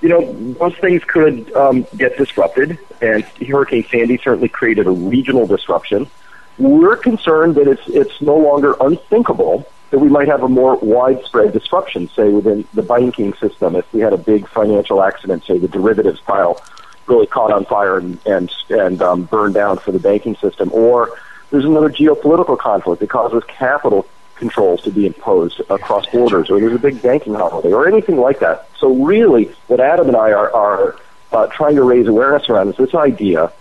[0.00, 5.46] you know, those things could um, get disrupted, and Hurricane Sandy certainly created a regional
[5.46, 6.10] disruption.
[6.58, 11.52] We're concerned that it's, it's no longer unthinkable that we might have a more widespread
[11.52, 13.76] disruption, say within the banking system.
[13.76, 16.60] If we had a big financial accident, say the derivatives pile
[17.06, 21.18] really caught on fire and and, and um, burned down for the banking system, or
[21.50, 26.74] there's another geopolitical conflict that causes capital controls to be imposed across borders, or there's
[26.74, 28.66] a big banking holiday, or anything like that.
[28.78, 30.96] So really, what Adam and I are, are
[31.32, 33.52] uh, trying to raise awareness around is this idea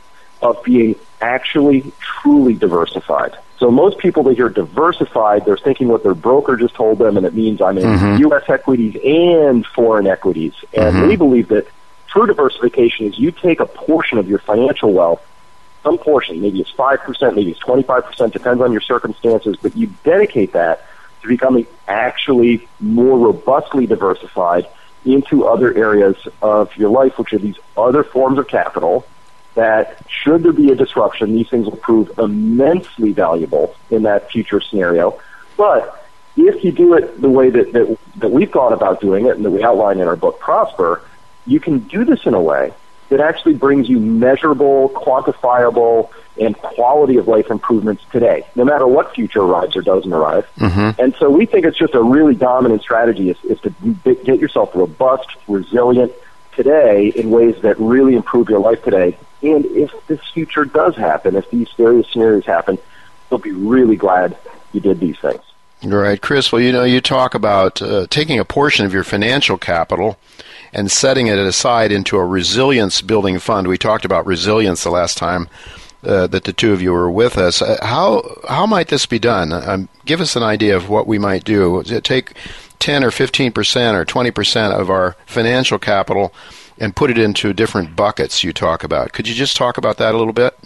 [0.41, 3.37] of being actually truly diversified.
[3.61, 7.27] So most people that hear diversified, they're thinking what their broker just told them, and
[7.27, 8.21] it means I'm in mm-hmm.
[8.21, 8.49] U.S.
[8.49, 10.55] equities and foreign equities.
[10.73, 11.07] And mm-hmm.
[11.07, 11.67] we believe that
[12.07, 15.23] true diversification is you take a portion of your financial wealth,
[15.83, 20.53] some portion, maybe it's 5%, maybe it's 25%, depends on your circumstances, but you dedicate
[20.53, 20.83] that
[21.21, 24.67] to becoming actually more robustly diversified
[25.05, 29.05] into other areas of your life, which are these other forms of capital
[29.55, 34.61] that should there be a disruption, these things will prove immensely valuable in that future
[34.61, 35.19] scenario.
[35.57, 36.05] But
[36.37, 39.45] if you do it the way that, that, that we've thought about doing it and
[39.45, 41.03] that we outline in our book Prosper,
[41.45, 42.73] you can do this in a way
[43.09, 49.13] that actually brings you measurable, quantifiable, and quality of life improvements today, no matter what
[49.13, 50.47] future arrives or doesn't arrive.
[50.55, 51.01] Mm-hmm.
[51.01, 54.73] And so we think it's just a really dominant strategy is, is to get yourself
[54.73, 56.13] robust, resilient
[56.55, 59.17] today in ways that really improve your life today.
[59.41, 62.77] And if this future does happen, if these various scenarios happen,
[63.29, 64.37] you'll be really glad
[64.73, 65.41] you did these things.
[65.83, 66.51] Right, Chris.
[66.51, 70.19] Well, you know, you talk about uh, taking a portion of your financial capital
[70.73, 73.67] and setting it aside into a resilience building fund.
[73.67, 75.49] We talked about resilience the last time
[76.03, 77.61] uh, that the two of you were with us.
[77.61, 79.51] Uh, how how might this be done?
[79.51, 81.81] Um, give us an idea of what we might do.
[81.83, 82.33] Take
[82.81, 86.33] ten or fifteen percent or twenty percent of our financial capital
[86.77, 88.43] and put it into different buckets.
[88.43, 89.13] You talk about.
[89.13, 90.57] Could you just talk about that a little bit?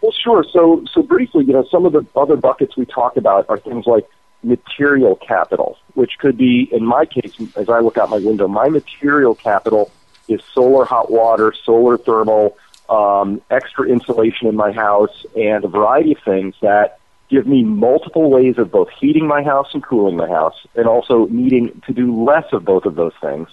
[0.00, 0.44] Well, sure.
[0.50, 3.86] So so briefly, you know, some of the other buckets we talk about are things
[3.86, 4.08] like
[4.42, 8.68] material capital, which could be, in my case, as I look out my window, my
[8.68, 9.92] material capital
[10.28, 12.56] is solar hot water, solar thermal,
[12.88, 16.98] um, extra insulation in my house, and a variety of things that
[17.32, 21.26] give me multiple ways of both heating my house and cooling my house, and also
[21.30, 23.48] needing to do less of both of those things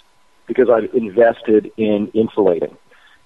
[0.47, 2.75] because I've invested in insulating.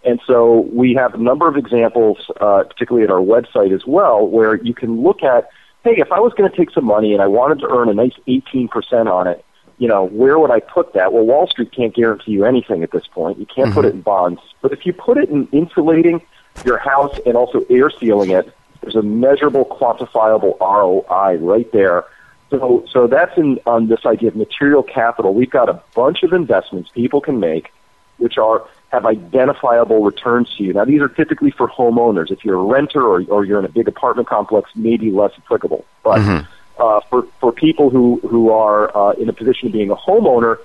[0.06, 4.28] And so we have a number of examples, uh, particularly at our website as well,
[4.28, 5.50] where you can look at
[5.84, 7.94] hey, if I was going to take some money and I wanted to earn a
[7.94, 9.44] nice 18% on it,
[9.80, 11.12] you know, where would I put that?
[11.12, 13.38] Well, Wall Street can't guarantee you anything at this point.
[13.38, 13.76] You can't mm-hmm.
[13.76, 14.40] put it in bonds.
[14.62, 16.22] But if you put it in insulating
[16.64, 18.54] your house and also air sealing it,
[18.84, 22.06] there's a measurable, quantifiable ROI right there.
[22.50, 25.34] So, so that's in, on this idea of material capital.
[25.34, 27.74] We've got a bunch of investments people can make,
[28.18, 30.72] which are have identifiable returns to you.
[30.72, 32.30] Now, these are typically for homeowners.
[32.30, 35.84] If you're a renter or, or you're in a big apartment complex, maybe less applicable.
[36.04, 36.52] But mm-hmm.
[36.80, 40.58] uh, for, for people who, who are uh, in a position of being a homeowner,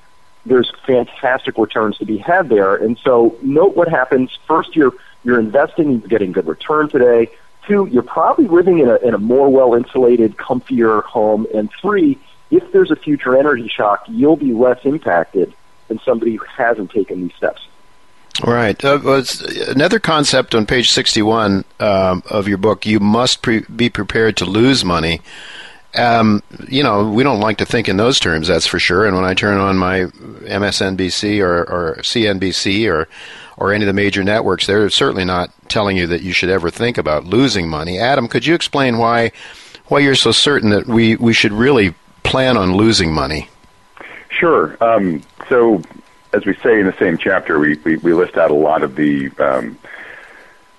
[0.45, 2.77] there's fantastic returns to be had there.
[2.77, 4.31] And so note what happens.
[4.47, 4.93] First, you're,
[5.25, 7.31] you're investing, you're getting good return today.
[7.69, 11.47] Two, you're probably living in a, in a more well-insulated, comfier home.
[11.55, 12.19] And three,
[12.51, 15.53] if there's a future energy shock, you'll be less impacted
[15.89, 17.69] than somebody who hasn't taken these steps.
[18.43, 18.83] Right.
[18.83, 19.23] Uh, well,
[19.69, 24.45] another concept on page 61 um, of your book you must pre- be prepared to
[24.45, 25.21] lose money.
[25.99, 29.05] Um, you know, we don't like to think in those terms, that's for sure.
[29.07, 33.09] And when I turn on my MSNBC or, or CNBC or,
[33.57, 36.71] or any of the major networks, they're certainly not telling you that you should ever
[36.71, 37.99] think about losing money.
[37.99, 39.33] Adam, could you explain why,
[39.87, 43.49] why you're so certain that we, we should really plan on losing money?
[44.29, 44.77] Sure.
[44.81, 45.83] Um, so
[46.33, 48.97] as we say in the same chapter, we, we, we list out a lot of
[48.97, 49.79] the um,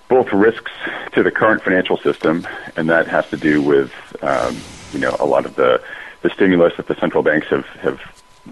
[0.08, 0.72] both risks
[1.12, 2.46] to the current financial system,
[2.76, 3.92] and that has to do with
[4.22, 4.56] um,
[4.92, 5.82] you know a lot of the
[6.22, 8.00] the stimulus that the central banks have have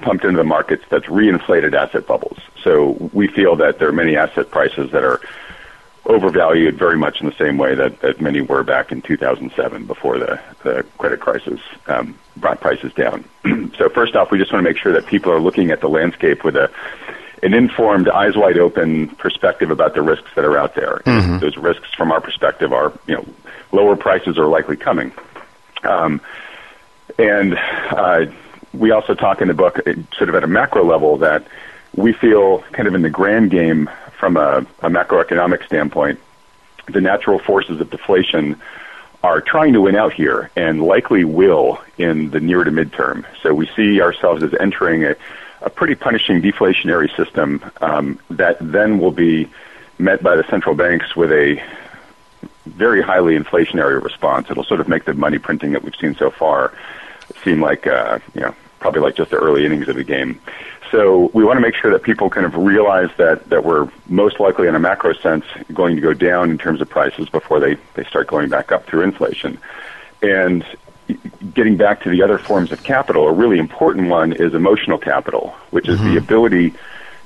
[0.00, 2.38] pumped into the markets that's reinflated asset bubbles.
[2.62, 5.20] So we feel that there are many asset prices that are
[6.06, 10.18] overvalued very much in the same way that, that many were back in 2007 before
[10.18, 13.24] the, the credit crisis um, brought prices down.
[13.76, 15.88] so first off, we just want to make sure that people are looking at the
[15.88, 16.70] landscape with a
[17.40, 21.00] an informed, eyes wide open perspective about the risks that are out there.
[21.06, 21.38] Mm-hmm.
[21.38, 23.24] Those risks, from our perspective, are you know
[23.70, 25.12] lower prices are likely coming.
[25.82, 26.20] Um,
[27.18, 28.26] and uh,
[28.72, 31.46] we also talk in the book, uh, sort of at a macro level, that
[31.94, 36.20] we feel kind of in the grand game from a, a macroeconomic standpoint,
[36.86, 38.60] the natural forces of deflation
[39.22, 43.24] are trying to win out here and likely will in the near to midterm.
[43.42, 45.16] So we see ourselves as entering a,
[45.60, 49.48] a pretty punishing deflationary system um, that then will be
[49.98, 51.60] met by the central banks with a
[52.68, 54.50] very highly inflationary response.
[54.50, 56.72] It'll sort of make the money printing that we've seen so far
[57.44, 60.40] seem like, uh, you know, probably like just the early innings of the game.
[60.90, 64.40] So we want to make sure that people kind of realize that, that we're most
[64.40, 67.76] likely in a macro sense going to go down in terms of prices before they,
[67.94, 69.58] they start going back up through inflation.
[70.22, 70.64] And
[71.54, 75.54] getting back to the other forms of capital, a really important one is emotional capital,
[75.70, 76.14] which is mm-hmm.
[76.14, 76.74] the ability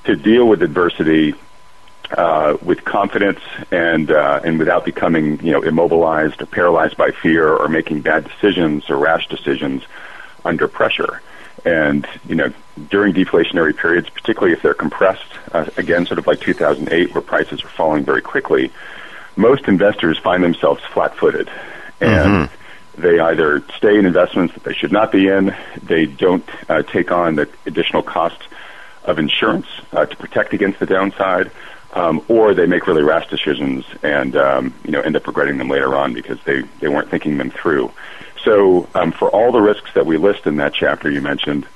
[0.04, 1.34] to deal with adversity
[2.16, 3.40] uh, with confidence
[3.70, 8.24] and uh, and without becoming you know immobilized or paralyzed by fear or making bad
[8.24, 9.82] decisions or rash decisions
[10.44, 11.20] under pressure.
[11.64, 12.52] And you know,
[12.90, 17.62] during deflationary periods, particularly if they're compressed, uh, again, sort of like 2008, where prices
[17.62, 18.72] are falling very quickly,
[19.36, 21.48] most investors find themselves flat-footed,
[22.00, 23.00] and mm-hmm.
[23.00, 27.12] they either stay in investments that they should not be in, they don't uh, take
[27.12, 28.42] on the additional cost
[29.04, 31.50] of insurance uh, to protect against the downside,
[31.92, 35.68] um, or they make really rash decisions and um, you know end up regretting them
[35.68, 37.92] later on because they, they weren't thinking them through.
[38.44, 41.66] So um, for all the risks that we list in that chapter you mentioned,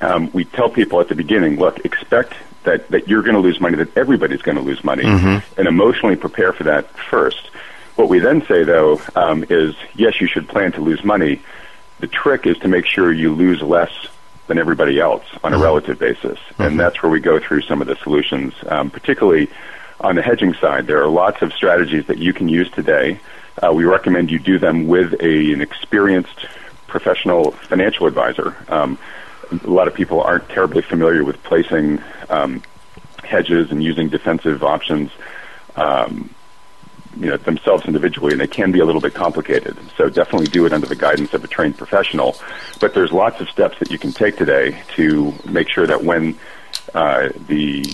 [0.00, 2.34] um, we tell people at the beginning, look, expect
[2.64, 5.58] that, that you're going to lose money, that everybody's going to lose money, mm-hmm.
[5.58, 7.50] and emotionally prepare for that first.
[7.96, 11.40] What we then say, though, um, is yes, you should plan to lose money.
[12.00, 13.92] The trick is to make sure you lose less
[14.46, 15.64] than everybody else on a mm-hmm.
[15.64, 16.38] relative basis.
[16.38, 16.62] Mm-hmm.
[16.62, 19.48] And that's where we go through some of the solutions, um, particularly
[20.00, 20.86] on the hedging side.
[20.86, 23.20] There are lots of strategies that you can use today.
[23.62, 26.46] Uh, we recommend you do them with a, an experienced
[26.86, 28.56] professional financial advisor.
[28.68, 28.98] Um,
[29.50, 32.62] a lot of people aren't terribly familiar with placing um,
[33.22, 35.10] hedges and using defensive options.
[35.76, 36.34] Um,
[37.16, 39.76] you know themselves individually, and they can be a little bit complicated.
[39.96, 42.36] So definitely do it under the guidance of a trained professional.
[42.80, 46.38] But there's lots of steps that you can take today to make sure that when
[46.94, 47.84] uh, the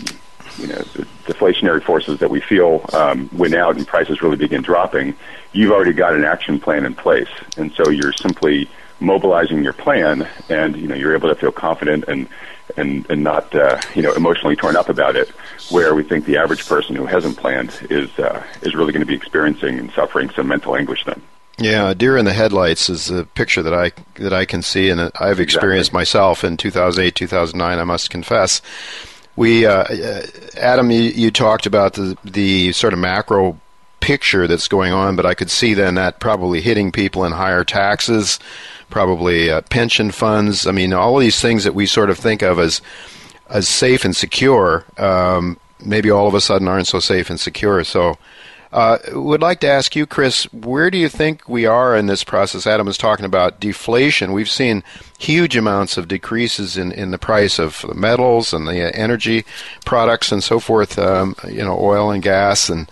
[0.59, 4.63] you know the deflationary forces that we feel um, win out and prices really begin
[4.63, 5.15] dropping,
[5.53, 8.69] you've already got an action plan in place, and so you're simply
[9.01, 12.29] mobilizing your plan, and you know you're able to feel confident and
[12.77, 15.29] and and not uh, you know emotionally torn up about it.
[15.71, 19.07] Where we think the average person who hasn't planned is uh, is really going to
[19.07, 21.23] be experiencing and suffering some mental anguish then.
[21.59, 25.13] Yeah, deer in the headlights is a picture that I that I can see, and
[25.21, 26.01] I've experienced exactly.
[26.01, 27.79] myself in 2008, 2009.
[27.79, 28.63] I must confess.
[29.37, 30.23] We, uh, uh,
[30.57, 33.61] Adam, you, you talked about the the sort of macro
[34.01, 37.65] picture that's going on, but I could see then that probably hitting people in higher
[37.65, 38.39] taxes,
[38.91, 40.67] probably uh, pension funds.
[40.67, 42.83] I mean, all these things that we sort of think of as
[43.49, 47.83] as safe and secure, um, maybe all of a sudden aren't so safe and secure.
[47.83, 48.17] So,
[48.73, 52.23] uh, would like to ask you, Chris, where do you think we are in this
[52.23, 52.69] process?
[52.69, 54.33] Adam was talking about deflation.
[54.33, 54.85] We've seen
[55.19, 59.45] huge amounts of decreases in, in the price of the metals and the energy
[59.85, 61.01] products and so forth.
[61.01, 62.89] Um, you know, oil and gas and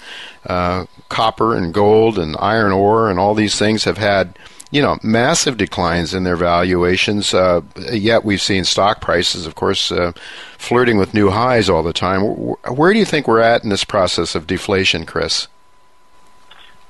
[0.46, 4.36] uh, copper and gold and iron ore and all these things have had
[4.70, 7.32] you know, massive declines in their valuations.
[7.32, 10.12] Uh, yet we've seen stock prices, of course, uh,
[10.58, 12.20] flirting with new highs all the time.
[12.22, 15.48] Where do you think we're at in this process of deflation, Chris?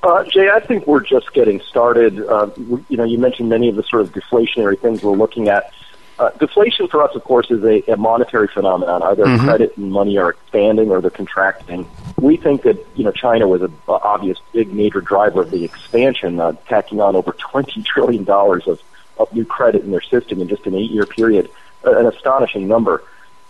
[0.02, 2.20] Uh, Jay, I think we're just getting started.
[2.20, 5.72] Uh, you know, you mentioned many of the sort of deflationary things we're looking at.
[6.18, 9.02] Uh, deflation for us, of course, is a, a monetary phenomenon.
[9.02, 9.44] Either mm-hmm.
[9.44, 11.88] credit and money are expanding or they're contracting.
[12.20, 16.40] We think that you know China was an obvious big major driver of the expansion,
[16.40, 18.80] uh, tacking on over twenty trillion dollars of,
[19.18, 21.50] of new credit in their system in just an eight-year period,
[21.86, 23.04] uh, an astonishing number.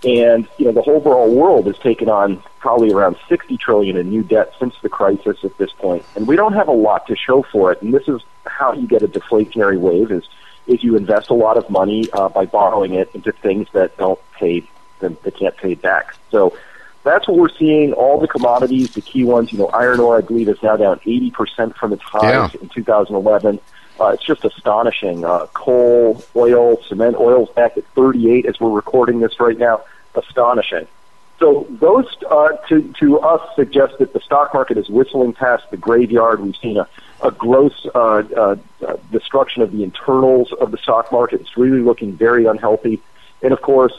[0.04, 4.10] And you know the whole overall world has taken on probably around 60 trillion in
[4.10, 6.02] new debt since the crisis at this point.
[6.02, 7.80] point, and we don't have a lot to show for it.
[7.82, 10.28] And this is how you get a deflationary wave: is
[10.66, 14.20] is you invest a lot of money uh, by borrowing it into things that don't
[14.32, 14.68] pay,
[15.00, 16.14] that they can't pay back.
[16.30, 16.56] So
[17.08, 17.92] that's what we're seeing.
[17.92, 20.98] All the commodities, the key ones, you know, iron ore, I believe, is now down
[21.00, 22.60] 80% from its highs yeah.
[22.60, 23.60] in 2011.
[24.00, 25.24] Uh, it's just astonishing.
[25.24, 29.82] Uh, coal, oil, cement, oil's back at 38 as we're recording this right now.
[30.14, 30.86] Astonishing.
[31.38, 35.76] So those uh, to to us suggest that the stock market is whistling past the
[35.76, 36.40] graveyard.
[36.40, 36.88] We've seen a
[37.22, 38.56] a gross uh, uh,
[38.86, 41.40] uh, destruction of the internals of the stock market.
[41.40, 43.00] It's really looking very unhealthy.
[43.42, 43.92] And of course,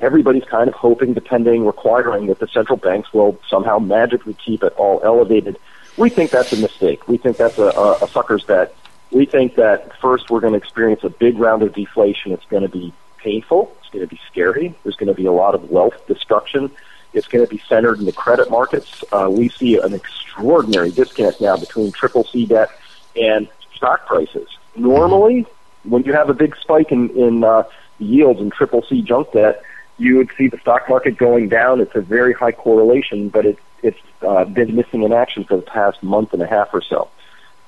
[0.00, 4.72] everybody's kind of hoping, depending, requiring that the central banks will somehow magically keep it
[4.76, 5.58] all elevated.
[5.96, 7.06] We think that's a mistake.
[7.08, 8.74] We think that's a, a, a sucker's bet.
[9.10, 12.32] We think that first we're going to experience a big round of deflation.
[12.32, 13.74] It's going to be painful.
[13.80, 14.74] It's going to be scary.
[14.82, 16.70] There's going to be a lot of wealth destruction.
[17.12, 19.04] It's going to be centered in the credit markets.
[19.12, 22.70] Uh, we see an extraordinary disconnect now between triple C debt
[23.14, 24.48] and stock prices.
[24.74, 25.46] Normally,
[25.84, 27.62] when you have a big spike in, in uh,
[27.98, 29.62] yields in triple C junk debt,
[29.98, 31.80] you would see the stock market going down.
[31.80, 35.62] It's a very high correlation, but it, it's uh, been missing in action for the
[35.62, 37.08] past month and a half or so.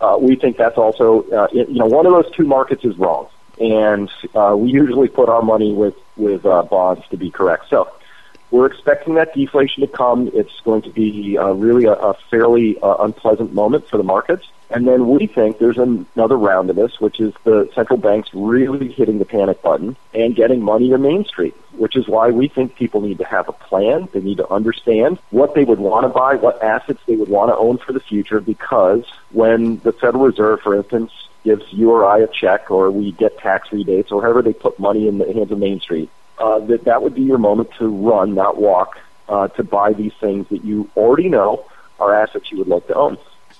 [0.01, 2.97] Uh, we think that's also, uh, it, you know, one of those two markets is
[2.99, 3.29] wrong,
[3.61, 7.69] and uh, we usually put our money with with uh, bonds to be correct.
[7.71, 7.91] So
[8.51, 10.31] we're expecting that deflation to come.
[10.35, 14.47] It's going to be uh, really a, a fairly uh, unpleasant moment for the markets.
[14.69, 18.89] And then we think there's another round of this, which is the central banks really
[18.91, 22.75] hitting the panic button and getting money to Main Street, which is why we think
[22.75, 24.09] people need to have a plan.
[24.13, 27.51] They need to understand what they would want to buy, what assets they would want
[27.51, 31.13] to own for the future, because when the Federal Reserve, for instance,
[31.45, 34.81] gives you or I a check or we get tax rebates or however they put
[34.81, 37.87] money in the hands of Main Street, uh, that that would be your moment to
[37.87, 38.99] run, not walk,
[39.29, 41.65] uh, to buy these things that you already know
[42.01, 43.17] are assets you would like to own.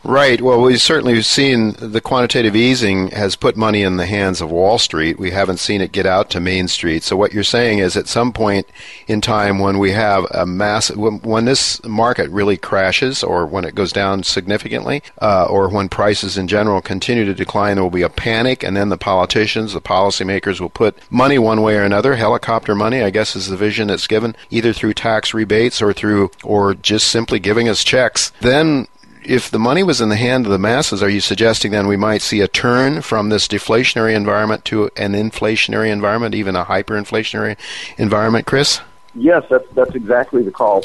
[0.07, 0.41] Right.
[0.41, 4.79] Well, we've certainly seen the quantitative easing has put money in the hands of Wall
[4.79, 5.19] Street.
[5.19, 7.03] We haven't seen it get out to Main Street.
[7.03, 8.69] So what you're saying is at some point
[9.09, 13.65] in time when we have a mass, when, when this market really crashes or when
[13.65, 17.91] it goes down significantly, uh, or when prices in general continue to decline, there will
[17.91, 21.83] be a panic and then the politicians, the policymakers will put money one way or
[21.83, 25.93] another, helicopter money, I guess is the vision that's given, either through tax rebates or
[25.93, 28.31] through, or just simply giving us checks.
[28.41, 28.87] Then
[29.27, 31.97] if the money was in the hand of the masses, are you suggesting then we
[31.97, 37.57] might see a turn from this deflationary environment to an inflationary environment, even a hyperinflationary
[37.99, 38.81] environment, Chris?
[39.15, 40.85] Yes, that's that's exactly the call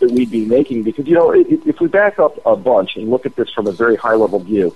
[0.00, 3.26] that we'd be making because you know if we back up a bunch and look
[3.26, 4.74] at this from a very high level view,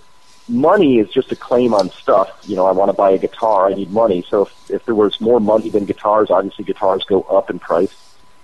[0.49, 2.31] money is just a claim on stuff.
[2.45, 4.25] You know, I want to buy a guitar, I need money.
[4.29, 7.95] So if, if there was more money than guitars, obviously guitars go up in price.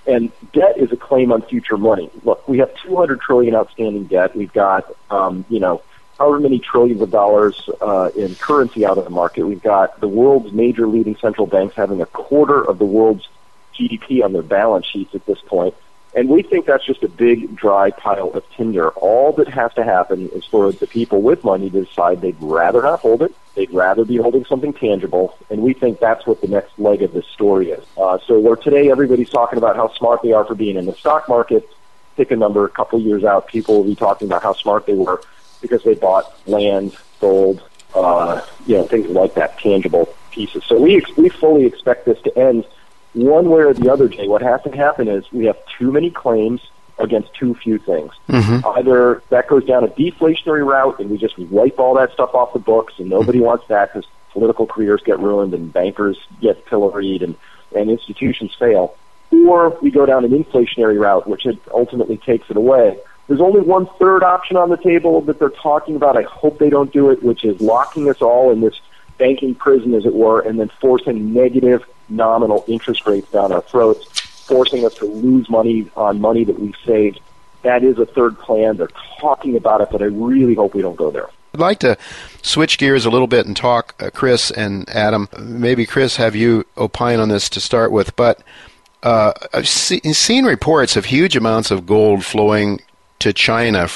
[0.09, 2.11] And debt is a claim on future money.
[2.24, 4.34] Look, we have 200 trillion outstanding debt.
[4.34, 5.82] We've got, um, you know,
[6.18, 9.46] however many trillions of dollars uh, in currency out of the market.
[9.46, 13.28] We've got the world's major leading central banks having a quarter of the world's
[13.78, 15.74] GDP on their balance sheets at this point.
[16.14, 18.90] And we think that's just a big dry pile of tinder.
[18.90, 22.82] All that has to happen is for the people with money to decide they'd rather
[22.82, 23.34] not hold it.
[23.54, 25.36] They'd rather be holding something tangible.
[25.50, 27.84] And we think that's what the next leg of this story is.
[27.96, 30.94] Uh, so where today everybody's talking about how smart they are for being in the
[30.94, 31.68] stock market,
[32.16, 34.94] pick a number, a couple years out, people will be talking about how smart they
[34.94, 35.20] were
[35.61, 37.62] because they bought land, gold,
[37.94, 40.64] uh, you know, things like that, tangible pieces.
[40.64, 42.64] So we, we fully expect this to end
[43.24, 46.10] one way or the other, Jay, what has to happen is we have too many
[46.10, 46.60] claims
[46.98, 48.12] against too few things.
[48.28, 48.66] Mm-hmm.
[48.66, 52.52] Either that goes down a deflationary route and we just wipe all that stuff off
[52.52, 57.22] the books and nobody wants that because political careers get ruined and bankers get pilloried
[57.22, 57.36] and,
[57.74, 58.96] and institutions fail.
[59.30, 62.98] Or we go down an inflationary route, which it ultimately takes it away.
[63.26, 66.16] There's only one third option on the table that they're talking about.
[66.16, 68.80] I hope they don't do it, which is locking us all in this
[69.18, 74.06] banking prison, as it were, and then forcing negative nominal interest rates down our throats,
[74.20, 77.20] forcing us to lose money on money that we've saved.
[77.62, 78.76] That is a third plan.
[78.76, 78.88] They're
[79.20, 81.28] talking about it, but I really hope we don't go there.
[81.54, 81.96] I'd like to
[82.42, 85.28] switch gears a little bit and talk, uh, Chris and Adam.
[85.38, 88.42] Maybe Chris, have you opine on this to start with, but
[89.02, 92.80] uh, I've see, seen reports of huge amounts of gold flowing
[93.20, 93.88] to China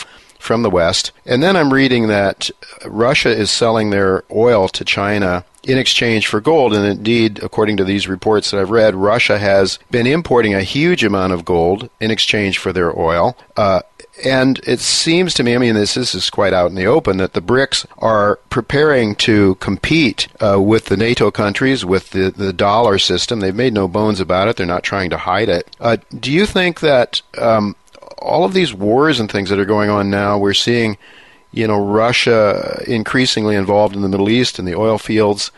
[0.42, 1.12] from the West.
[1.24, 2.50] And then I'm reading that
[2.84, 6.74] Russia is selling their oil to China in exchange for gold.
[6.74, 11.04] And indeed, according to these reports that I've read, Russia has been importing a huge
[11.04, 13.36] amount of gold in exchange for their oil.
[13.56, 13.82] Uh,
[14.24, 17.16] and it seems to me, I mean, this, this is quite out in the open,
[17.16, 22.52] that the BRICS are preparing to compete uh, with the NATO countries, with the, the
[22.52, 23.40] dollar system.
[23.40, 24.56] They've made no bones about it.
[24.56, 25.74] They're not trying to hide it.
[25.80, 27.74] Uh, do you think that um,
[28.22, 30.96] all of these wars and things that are going on now, we're seeing,
[31.52, 35.50] you know, Russia increasingly involved in the Middle East and the oil fields.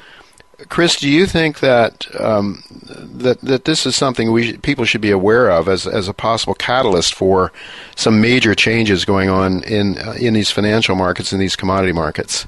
[0.69, 5.11] Chris, do you think that um, that that this is something we people should be
[5.11, 7.53] aware of as as a possible catalyst for
[7.97, 12.47] some major changes going on in uh, in these financial markets and these commodity markets?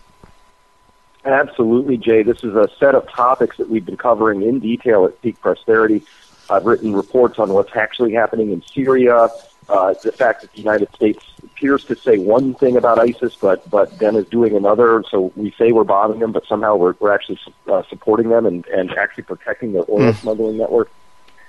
[1.24, 2.22] Absolutely, Jay.
[2.22, 6.02] This is a set of topics that we've been covering in detail at Peak Prosperity.
[6.48, 9.28] I've written reports on what's actually happening in Syria,
[9.68, 13.68] uh, the fact that the United States appears to say one thing about ISIS, but
[13.68, 15.04] but then is doing another.
[15.10, 18.66] So we say we're bombing them, but somehow we're we're actually uh, supporting them and
[18.66, 20.14] and actually protecting their oil mm.
[20.16, 20.90] smuggling network.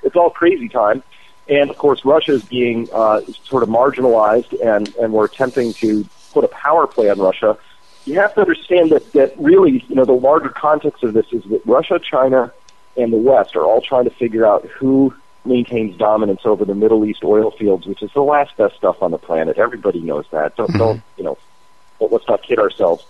[0.04, 1.04] It's all crazy time,
[1.48, 6.06] and of course Russia is being uh, sort of marginalized, and and we're attempting to
[6.34, 7.58] put a power play on Russia.
[8.06, 11.44] You have to understand that that really, you know, the larger context of this is
[11.46, 12.52] that Russia, China,
[12.96, 15.14] and the West are all trying to figure out who
[15.48, 19.12] maintains dominance over the Middle East oil fields, which is the last best stuff on
[19.12, 19.58] the planet.
[19.58, 20.56] Everybody knows that.
[20.56, 20.78] Don't, mm-hmm.
[20.78, 21.38] don't you know?
[22.00, 23.06] Let's not kid ourselves.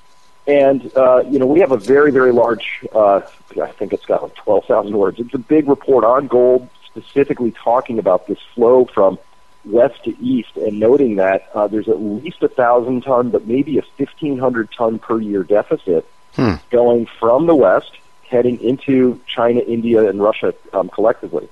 [0.47, 2.85] And uh, you know, we have a very, very large.
[2.93, 3.21] Uh,
[3.61, 5.19] I think it's got like twelve thousand words.
[5.19, 9.19] It's a big report on gold, specifically talking about this flow from
[9.65, 13.77] west to east, and noting that uh, there's at least a thousand ton, but maybe
[13.77, 16.53] a fifteen hundred ton per year deficit hmm.
[16.69, 17.91] going from the west
[18.29, 21.49] heading into China, India, and Russia um, collectively.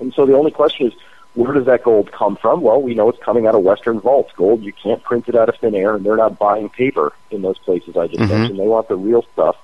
[0.00, 0.94] And so the only question is,
[1.34, 2.60] where does that gold come from?
[2.60, 4.32] Well, we know it's coming out of Western vaults.
[4.36, 7.42] Gold, you can't print it out of thin air, and they're not buying paper in
[7.42, 8.32] those places I just mm-hmm.
[8.32, 8.58] mentioned.
[8.58, 9.56] They want the real stuff.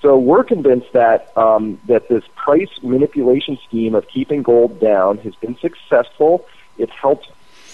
[0.00, 5.34] So we're convinced that um, that this price manipulation scheme of keeping gold down has
[5.36, 6.46] been successful.
[6.76, 7.30] It's helped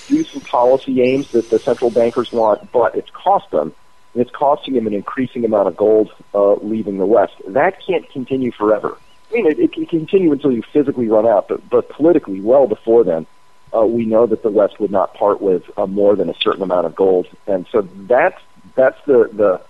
[0.08, 3.74] do some policy aims that the central bankers want, but it's cost them,
[4.14, 7.34] and it's costing them an increasing amount of gold uh, leaving the West.
[7.48, 8.96] That can't continue forever.
[9.34, 12.68] I mean, it, it can continue until you physically run out, but, but politically, well
[12.68, 13.26] before then,
[13.74, 16.62] uh, we know that the West would not part with uh, more than a certain
[16.62, 17.26] amount of gold.
[17.48, 18.40] And so that's
[18.76, 19.60] that's the the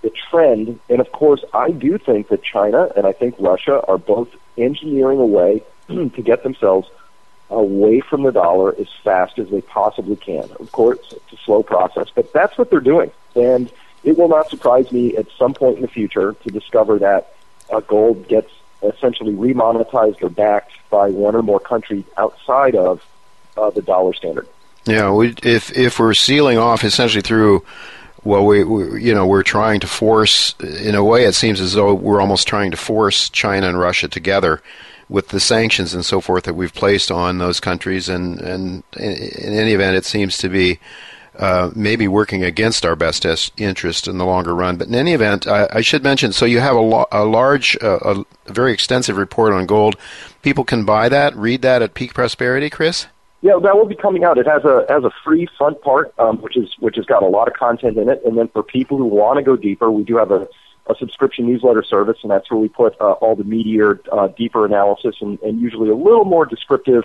[0.00, 0.80] the trend.
[0.88, 5.18] And of course, I do think that China and I think Russia are both engineering
[5.18, 6.88] a way to get themselves
[7.50, 10.48] away from the dollar as fast as they possibly can.
[10.58, 13.10] Of course, it's a slow process, but that's what they're doing.
[13.36, 13.70] And
[14.04, 17.34] it will not surprise me at some point in the future to discover that
[17.70, 18.50] uh, gold gets
[18.82, 23.04] essentially remonetized or backed by one or more countries outside of
[23.56, 24.48] uh, the dollar standard.
[24.84, 27.64] Yeah, we, if if we're sealing off essentially through
[28.24, 31.74] well, we, we, you know we're trying to force in a way it seems as
[31.74, 34.62] though we're almost trying to force China and Russia together
[35.08, 39.54] with the sanctions and so forth that we've placed on those countries and and in
[39.54, 40.78] any event it seems to be
[41.38, 43.24] uh, maybe working against our best
[43.56, 44.76] interest in the longer run.
[44.76, 47.76] But in any event, I, I should mention so you have a, lo- a large,
[47.82, 49.96] uh, a very extensive report on gold.
[50.42, 53.06] People can buy that, read that at Peak Prosperity, Chris?
[53.40, 54.38] Yeah, that will be coming out.
[54.38, 57.26] It has a has a free front part, um, which is which has got a
[57.26, 58.22] lot of content in it.
[58.24, 60.46] And then for people who want to go deeper, we do have a,
[60.86, 64.64] a subscription newsletter service, and that's where we put uh, all the meatier, uh, deeper
[64.64, 67.02] analysis, and, and usually a little more descriptive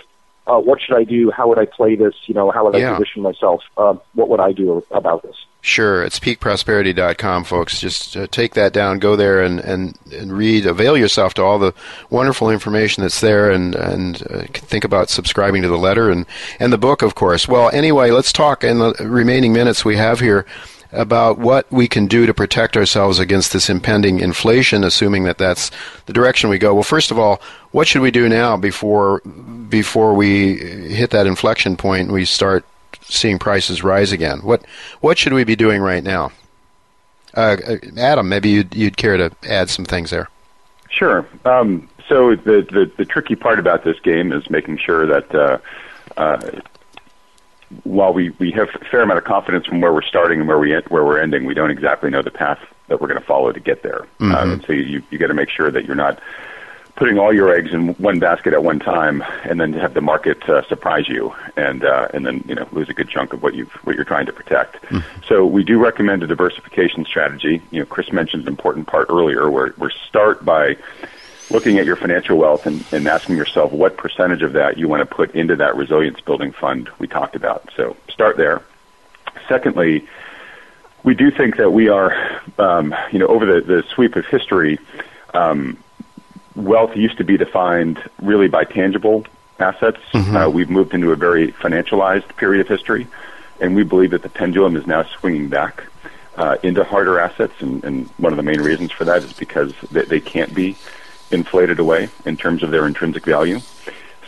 [0.48, 1.30] uh, what should I do?
[1.30, 2.14] How would I play this?
[2.26, 2.96] You know, how would I yeah.
[2.96, 3.62] position myself?
[3.76, 5.36] Um, what would I do about this?
[5.60, 7.80] Sure, it's peakprosperity.com, folks.
[7.80, 10.64] Just uh, take that down, go there, and, and, and read.
[10.64, 11.74] Avail yourself to all the
[12.10, 16.26] wonderful information that's there, and and uh, think about subscribing to the letter and
[16.58, 17.46] and the book, of course.
[17.46, 20.46] Well, anyway, let's talk in the remaining minutes we have here
[20.92, 25.70] about what we can do to protect ourselves against this impending inflation, assuming that that's
[26.06, 26.72] the direction we go.
[26.72, 27.42] Well, first of all,
[27.72, 29.20] what should we do now before
[29.68, 32.64] before we hit that inflection point and we start
[33.02, 34.40] seeing prices rise again?
[34.40, 34.64] What
[35.00, 36.32] what should we be doing right now?
[37.34, 40.28] Uh, uh, Adam, maybe you'd, you'd care to add some things there.
[40.88, 41.26] Sure.
[41.44, 45.58] Um, so the, the, the tricky part about this game is making sure that uh,
[46.16, 46.50] uh,
[47.84, 50.58] while we, we have a fair amount of confidence from where we're starting and where
[50.58, 52.58] we where we're ending, we don't exactly know the path
[52.88, 54.06] that we're going to follow to get there.
[54.20, 54.34] Mm-hmm.
[54.34, 56.18] Um, so you you got to make sure that you're not
[56.98, 60.46] putting all your eggs in one basket at one time, and then have the market
[60.48, 63.54] uh, surprise you, and uh, and then you know lose a good chunk of what
[63.54, 64.82] you what you're trying to protect.
[64.82, 65.22] Mm-hmm.
[65.28, 67.62] So we do recommend a diversification strategy.
[67.70, 70.76] You know, Chris mentioned an important part earlier, where we start by
[71.50, 75.00] looking at your financial wealth and, and asking yourself what percentage of that you want
[75.00, 77.70] to put into that resilience building fund we talked about.
[77.76, 78.60] So start there.
[79.48, 80.06] Secondly,
[81.04, 84.78] we do think that we are, um, you know, over the, the sweep of history,
[85.32, 85.78] um,
[86.58, 89.24] wealth used to be defined really by tangible
[89.58, 90.00] assets.
[90.12, 90.36] Mm-hmm.
[90.36, 93.06] Uh, we've moved into a very financialized period of history,
[93.60, 95.84] and we believe that the pendulum is now swinging back
[96.36, 97.54] uh, into harder assets.
[97.60, 100.76] And, and one of the main reasons for that is because they, they can't be
[101.30, 103.60] inflated away in terms of their intrinsic value.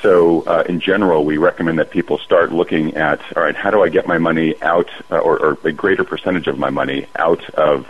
[0.02, 3.82] So, uh, in general, we recommend that people start looking at, all right, how do
[3.82, 7.48] I get my money out, uh, or, or, a greater percentage of my money out
[7.50, 7.86] of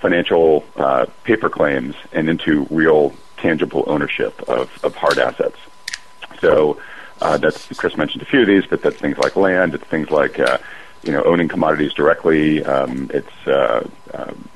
[0.00, 3.14] financial uh, paper claims and into real
[3.46, 5.58] tangible ownership of, of hard assets.
[6.40, 6.80] So,
[7.20, 9.74] uh, that's Chris mentioned a few of these, but that's things like land.
[9.74, 10.58] It's things like uh,
[11.02, 12.64] you know owning commodities directly.
[12.64, 13.88] Um, it's uh,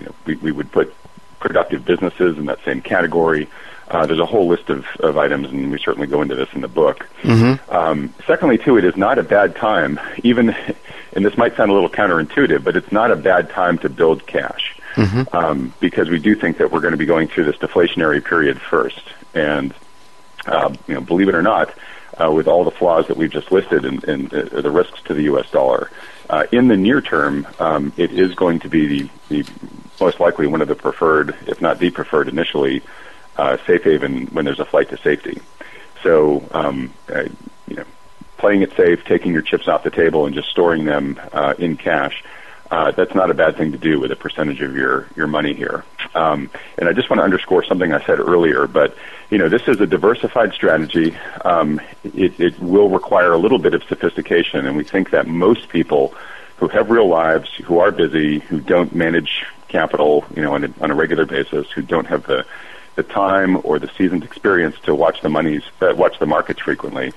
[0.01, 0.95] you know, we, we would put
[1.39, 3.49] productive businesses in that same category.
[3.91, 6.61] Uh, there's a whole list of, of items, and we certainly go into this in
[6.61, 7.09] the book.
[7.23, 7.75] Mm-hmm.
[7.75, 10.51] Um, secondly, too, it is not a bad time, even,
[11.13, 14.27] and this might sound a little counterintuitive, but it's not a bad time to build
[14.29, 15.37] cash mm-hmm.
[15.37, 18.61] um, because we do think that we're going to be going through this deflationary period
[18.61, 19.03] first.
[19.35, 19.75] And,
[20.47, 21.75] uh, you know, believe it or not,
[22.21, 25.15] uh, with all the flaws that we've just listed and, and uh, the risks to
[25.15, 25.51] the U.S.
[25.51, 25.91] dollar,
[26.29, 29.11] uh, in the near term, um, it is going to be the,
[29.43, 29.51] the
[30.01, 32.83] most likely one of the preferred, if not the preferred initially,
[33.41, 35.41] uh, safe haven when there's a flight to safety.
[36.03, 37.25] So, um, uh,
[37.67, 37.85] you know,
[38.37, 41.77] playing it safe, taking your chips off the table, and just storing them uh, in
[41.79, 42.23] cash.
[42.71, 45.55] Uh, that's not a bad thing to do with a percentage of your your money
[45.55, 45.85] here.
[46.15, 48.67] Um, and I just want to underscore something I said earlier.
[48.67, 48.95] But
[49.31, 51.17] you know, this is a diversified strategy.
[51.43, 55.71] Um, it, it will require a little bit of sophistication, and we think that most
[55.71, 56.15] people
[56.59, 60.73] who have real lives, who are busy, who don't manage capital, you know, on a,
[60.83, 62.45] on a regular basis, who don't have the
[62.97, 67.13] the time or the seasoned experience to watch the monies, uh, watch the markets frequently.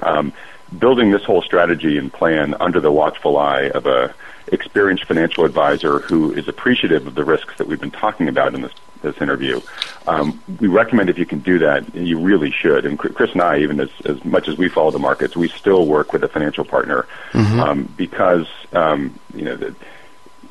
[0.00, 0.32] Um,
[0.78, 4.14] building this whole strategy and plan under the watchful eye of a
[4.52, 8.62] experienced financial advisor who is appreciative of the risks that we've been talking about in
[8.62, 9.60] this this interview.
[10.06, 12.84] Um, we recommend if you can do that, you really should.
[12.84, 15.86] And Chris and I, even as, as much as we follow the markets, we still
[15.86, 17.60] work with a financial partner mm-hmm.
[17.60, 19.74] um, because um, you know the,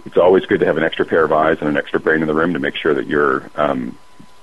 [0.06, 2.28] it's always good to have an extra pair of eyes and an extra brain in
[2.28, 3.96] the room to make sure that you're um,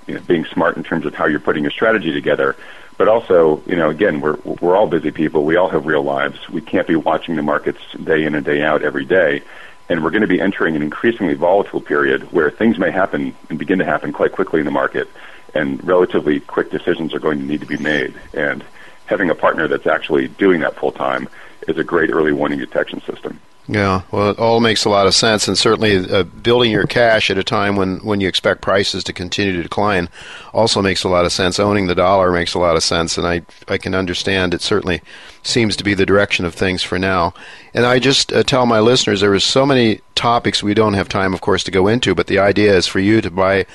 [0.07, 2.57] you know, being smart in terms of how you're putting your strategy together.
[2.99, 5.45] But also, you know, again, we're we're all busy people.
[5.45, 6.49] We all have real lives.
[6.49, 9.43] We can't be watching the markets day in and day out every day.
[9.89, 13.59] and we're going to be entering an increasingly volatile period where things may happen and
[13.59, 15.09] begin to happen quite quickly in the market,
[15.55, 18.15] and relatively quick decisions are going to need to be made.
[18.35, 18.65] And
[19.07, 21.29] having a partner that's actually doing that full time
[21.69, 23.41] is a great early warning detection system.
[23.69, 27.31] Yeah, well, it all makes a lot of sense, and certainly uh, building your cash
[27.31, 30.09] at a time when, when you expect prices to continue to decline
[30.55, 31.59] also makes a lot of sense.
[31.59, 34.63] Owning the dollar makes a lot of sense, and I I can understand it.
[34.63, 35.03] Certainly
[35.43, 37.35] seems to be the direction of things for now.
[37.75, 41.09] And I just uh, tell my listeners there are so many topics we don't have
[41.09, 43.67] time, of course, to go into, but the idea is for you to buy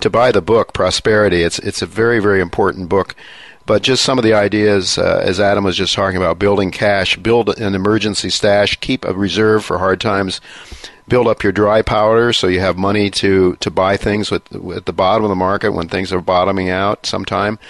[0.00, 1.42] to buy the book Prosperity.
[1.42, 3.16] It's it's a very very important book
[3.70, 7.16] but just some of the ideas, uh, as Adam was just talking about, building cash,
[7.16, 10.40] build an emergency stash, keep a reserve for hard times,
[11.06, 14.42] build up your dry powder so you have money to, to buy things with,
[14.74, 17.60] at the bottom of the market when things are bottoming out sometime.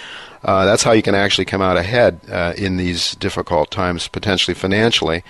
[0.43, 4.55] Uh, that's how you can actually come out ahead uh, in these difficult times, potentially
[4.55, 5.23] financially.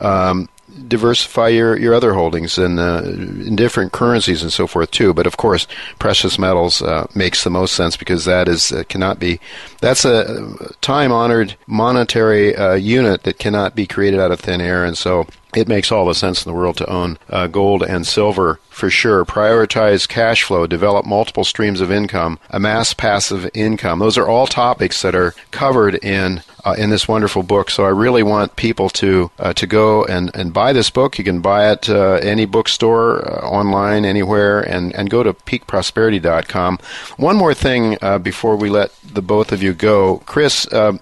[0.00, 0.48] Um,
[0.88, 5.12] diversify your, your other holdings in, uh, in different currencies and so forth too.
[5.14, 5.66] But of course,
[5.98, 9.40] precious metals uh, makes the most sense because that is uh, cannot be
[9.80, 14.84] that's a time honored monetary uh, unit that cannot be created out of thin air,
[14.84, 18.06] and so it makes all the sense in the world to own uh, gold and
[18.06, 19.24] silver for sure.
[19.24, 23.98] Prioritize cash flow, develop multiple streams of income, amass passive income.
[23.98, 27.70] Those are all topics that are covered in uh, in this wonderful book.
[27.70, 31.18] So I really want people to uh, to go and, and buy this book.
[31.18, 36.78] You can buy it uh, any bookstore, uh, online, anywhere, and, and go to peakprosperity.com.
[37.16, 40.98] One more thing uh, before we let the both of you go, Chris uh,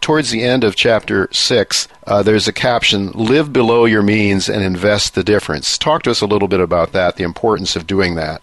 [0.00, 4.62] towards the end of chapter six, uh, there's a caption: "Live below your means and
[4.62, 8.14] invest the difference." Talk to us a little bit about that, the importance of doing
[8.16, 8.42] that.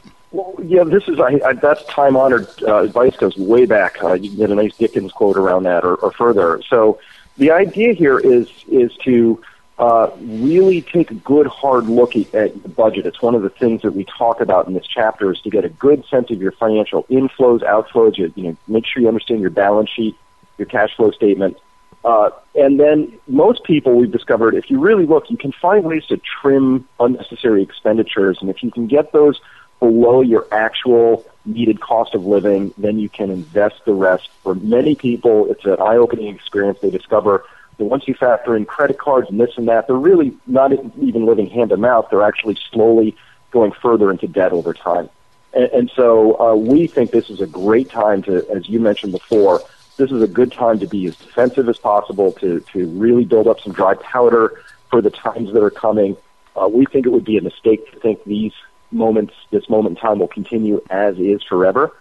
[0.64, 4.02] Yeah, this is I, I, that's time honored uh, advice goes way back.
[4.04, 6.62] Uh, you can get a nice Dickens quote around that, or, or further.
[6.70, 7.00] So,
[7.38, 9.42] the idea here is is to
[9.78, 13.06] uh, really take a good hard look at the budget.
[13.06, 15.66] It's one of the things that we talk about in this chapter is to get
[15.66, 18.18] a good sense of your financial inflows, outflows.
[18.18, 20.16] You, you know, make sure you understand your balance sheet,
[20.58, 21.58] your cash flow statement,
[22.04, 26.06] uh, and then most people we've discovered, if you really look, you can find ways
[26.06, 29.40] to trim unnecessary expenditures, and if you can get those
[29.80, 34.30] below your actual needed cost of living, then you can invest the rest.
[34.44, 36.80] For many people, it's an eye-opening experience.
[36.82, 37.46] They discover
[37.78, 41.26] that once you factor in credit cards and this and that, they're really not even
[41.26, 42.08] living hand to mouth.
[42.10, 43.16] They're actually slowly
[43.52, 45.10] going further into debt over time.
[45.54, 49.14] And, and so uh, we think this is a great time to, as you mentioned
[49.14, 49.62] before,
[49.98, 53.48] this is a good time to be as defensive as possible, to, to really build
[53.48, 56.16] up some dry powder for the times that are coming.
[56.56, 58.54] Uh, we think it would be a mistake to think these
[58.92, 61.92] moments, this moment in time will continue as is forever.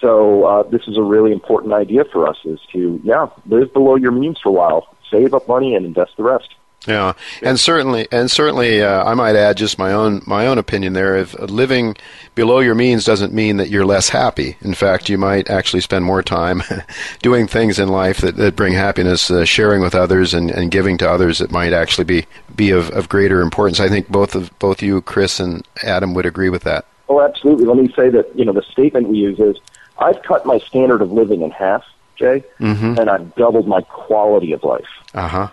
[0.00, 3.96] So uh, this is a really important idea for us: is to yeah live below
[3.96, 6.54] your means for a while, save up money, and invest the rest.
[6.86, 10.92] Yeah, and certainly, and certainly, uh, I might add just my own my own opinion
[10.92, 11.16] there.
[11.16, 11.96] If living
[12.34, 14.56] below your means doesn't mean that you're less happy.
[14.60, 16.62] In fact, you might actually spend more time
[17.22, 20.96] doing things in life that, that bring happiness, uh, sharing with others, and, and giving
[20.98, 23.80] to others that might actually be be of, of greater importance.
[23.80, 26.86] I think both of both you, Chris and Adam, would agree with that.
[27.08, 27.64] Oh, absolutely.
[27.64, 29.56] Let me say that you know the statement we use is,
[29.98, 31.84] "I've cut my standard of living in half."
[32.16, 32.98] Jay, mm-hmm.
[32.98, 34.88] and I've doubled my quality of life.
[35.14, 35.48] Uh huh.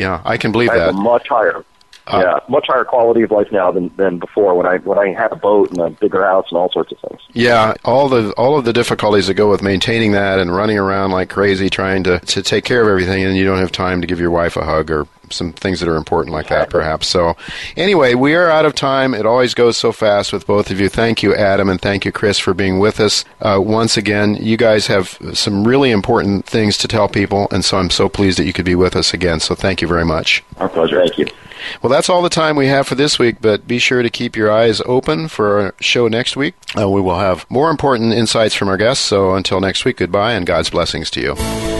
[0.00, 0.88] Yeah, I can believe I that.
[0.90, 1.62] A much higher,
[2.06, 5.12] uh, yeah, much higher quality of life now than than before when I when I
[5.12, 7.20] had a boat and a bigger house and all sorts of things.
[7.34, 11.10] Yeah, all the all of the difficulties that go with maintaining that and running around
[11.10, 14.06] like crazy trying to to take care of everything, and you don't have time to
[14.06, 17.06] give your wife a hug or some things that are important like that, perhaps.
[17.06, 17.36] So,
[17.76, 19.14] anyway, we are out of time.
[19.14, 20.88] It always goes so fast with both of you.
[20.88, 24.36] Thank you, Adam, and thank you, Chris, for being with us uh, once again.
[24.36, 28.38] You guys have some really important things to tell people, and so I'm so pleased
[28.38, 29.40] that you could be with us again.
[29.40, 30.42] So, thank you very much.
[30.58, 31.00] Our pleasure.
[31.00, 31.26] Thank you.
[31.82, 34.36] Well, that's all the time we have for this week, but be sure to keep
[34.36, 36.54] your eyes open for our show next week.
[36.78, 39.04] Uh, we will have more important insights from our guests.
[39.04, 41.79] So, until next week, goodbye and God's blessings to you.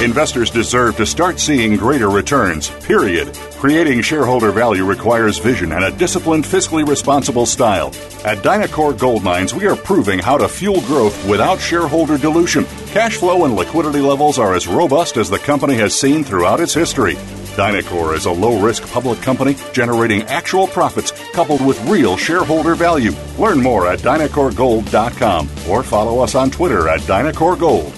[0.00, 3.34] Investors deserve to start seeing greater returns, period.
[3.58, 7.88] Creating shareholder value requires vision and a disciplined, fiscally responsible style.
[8.24, 12.64] At Dynacor Gold Mines, we are proving how to fuel growth without shareholder dilution.
[12.92, 16.74] Cash flow and liquidity levels are as robust as the company has seen throughout its
[16.74, 17.16] history.
[17.56, 23.10] Dynacor is a low risk public company generating actual profits coupled with real shareholder value.
[23.36, 27.97] Learn more at dynacorgold.com or follow us on Twitter at Dynacor Gold.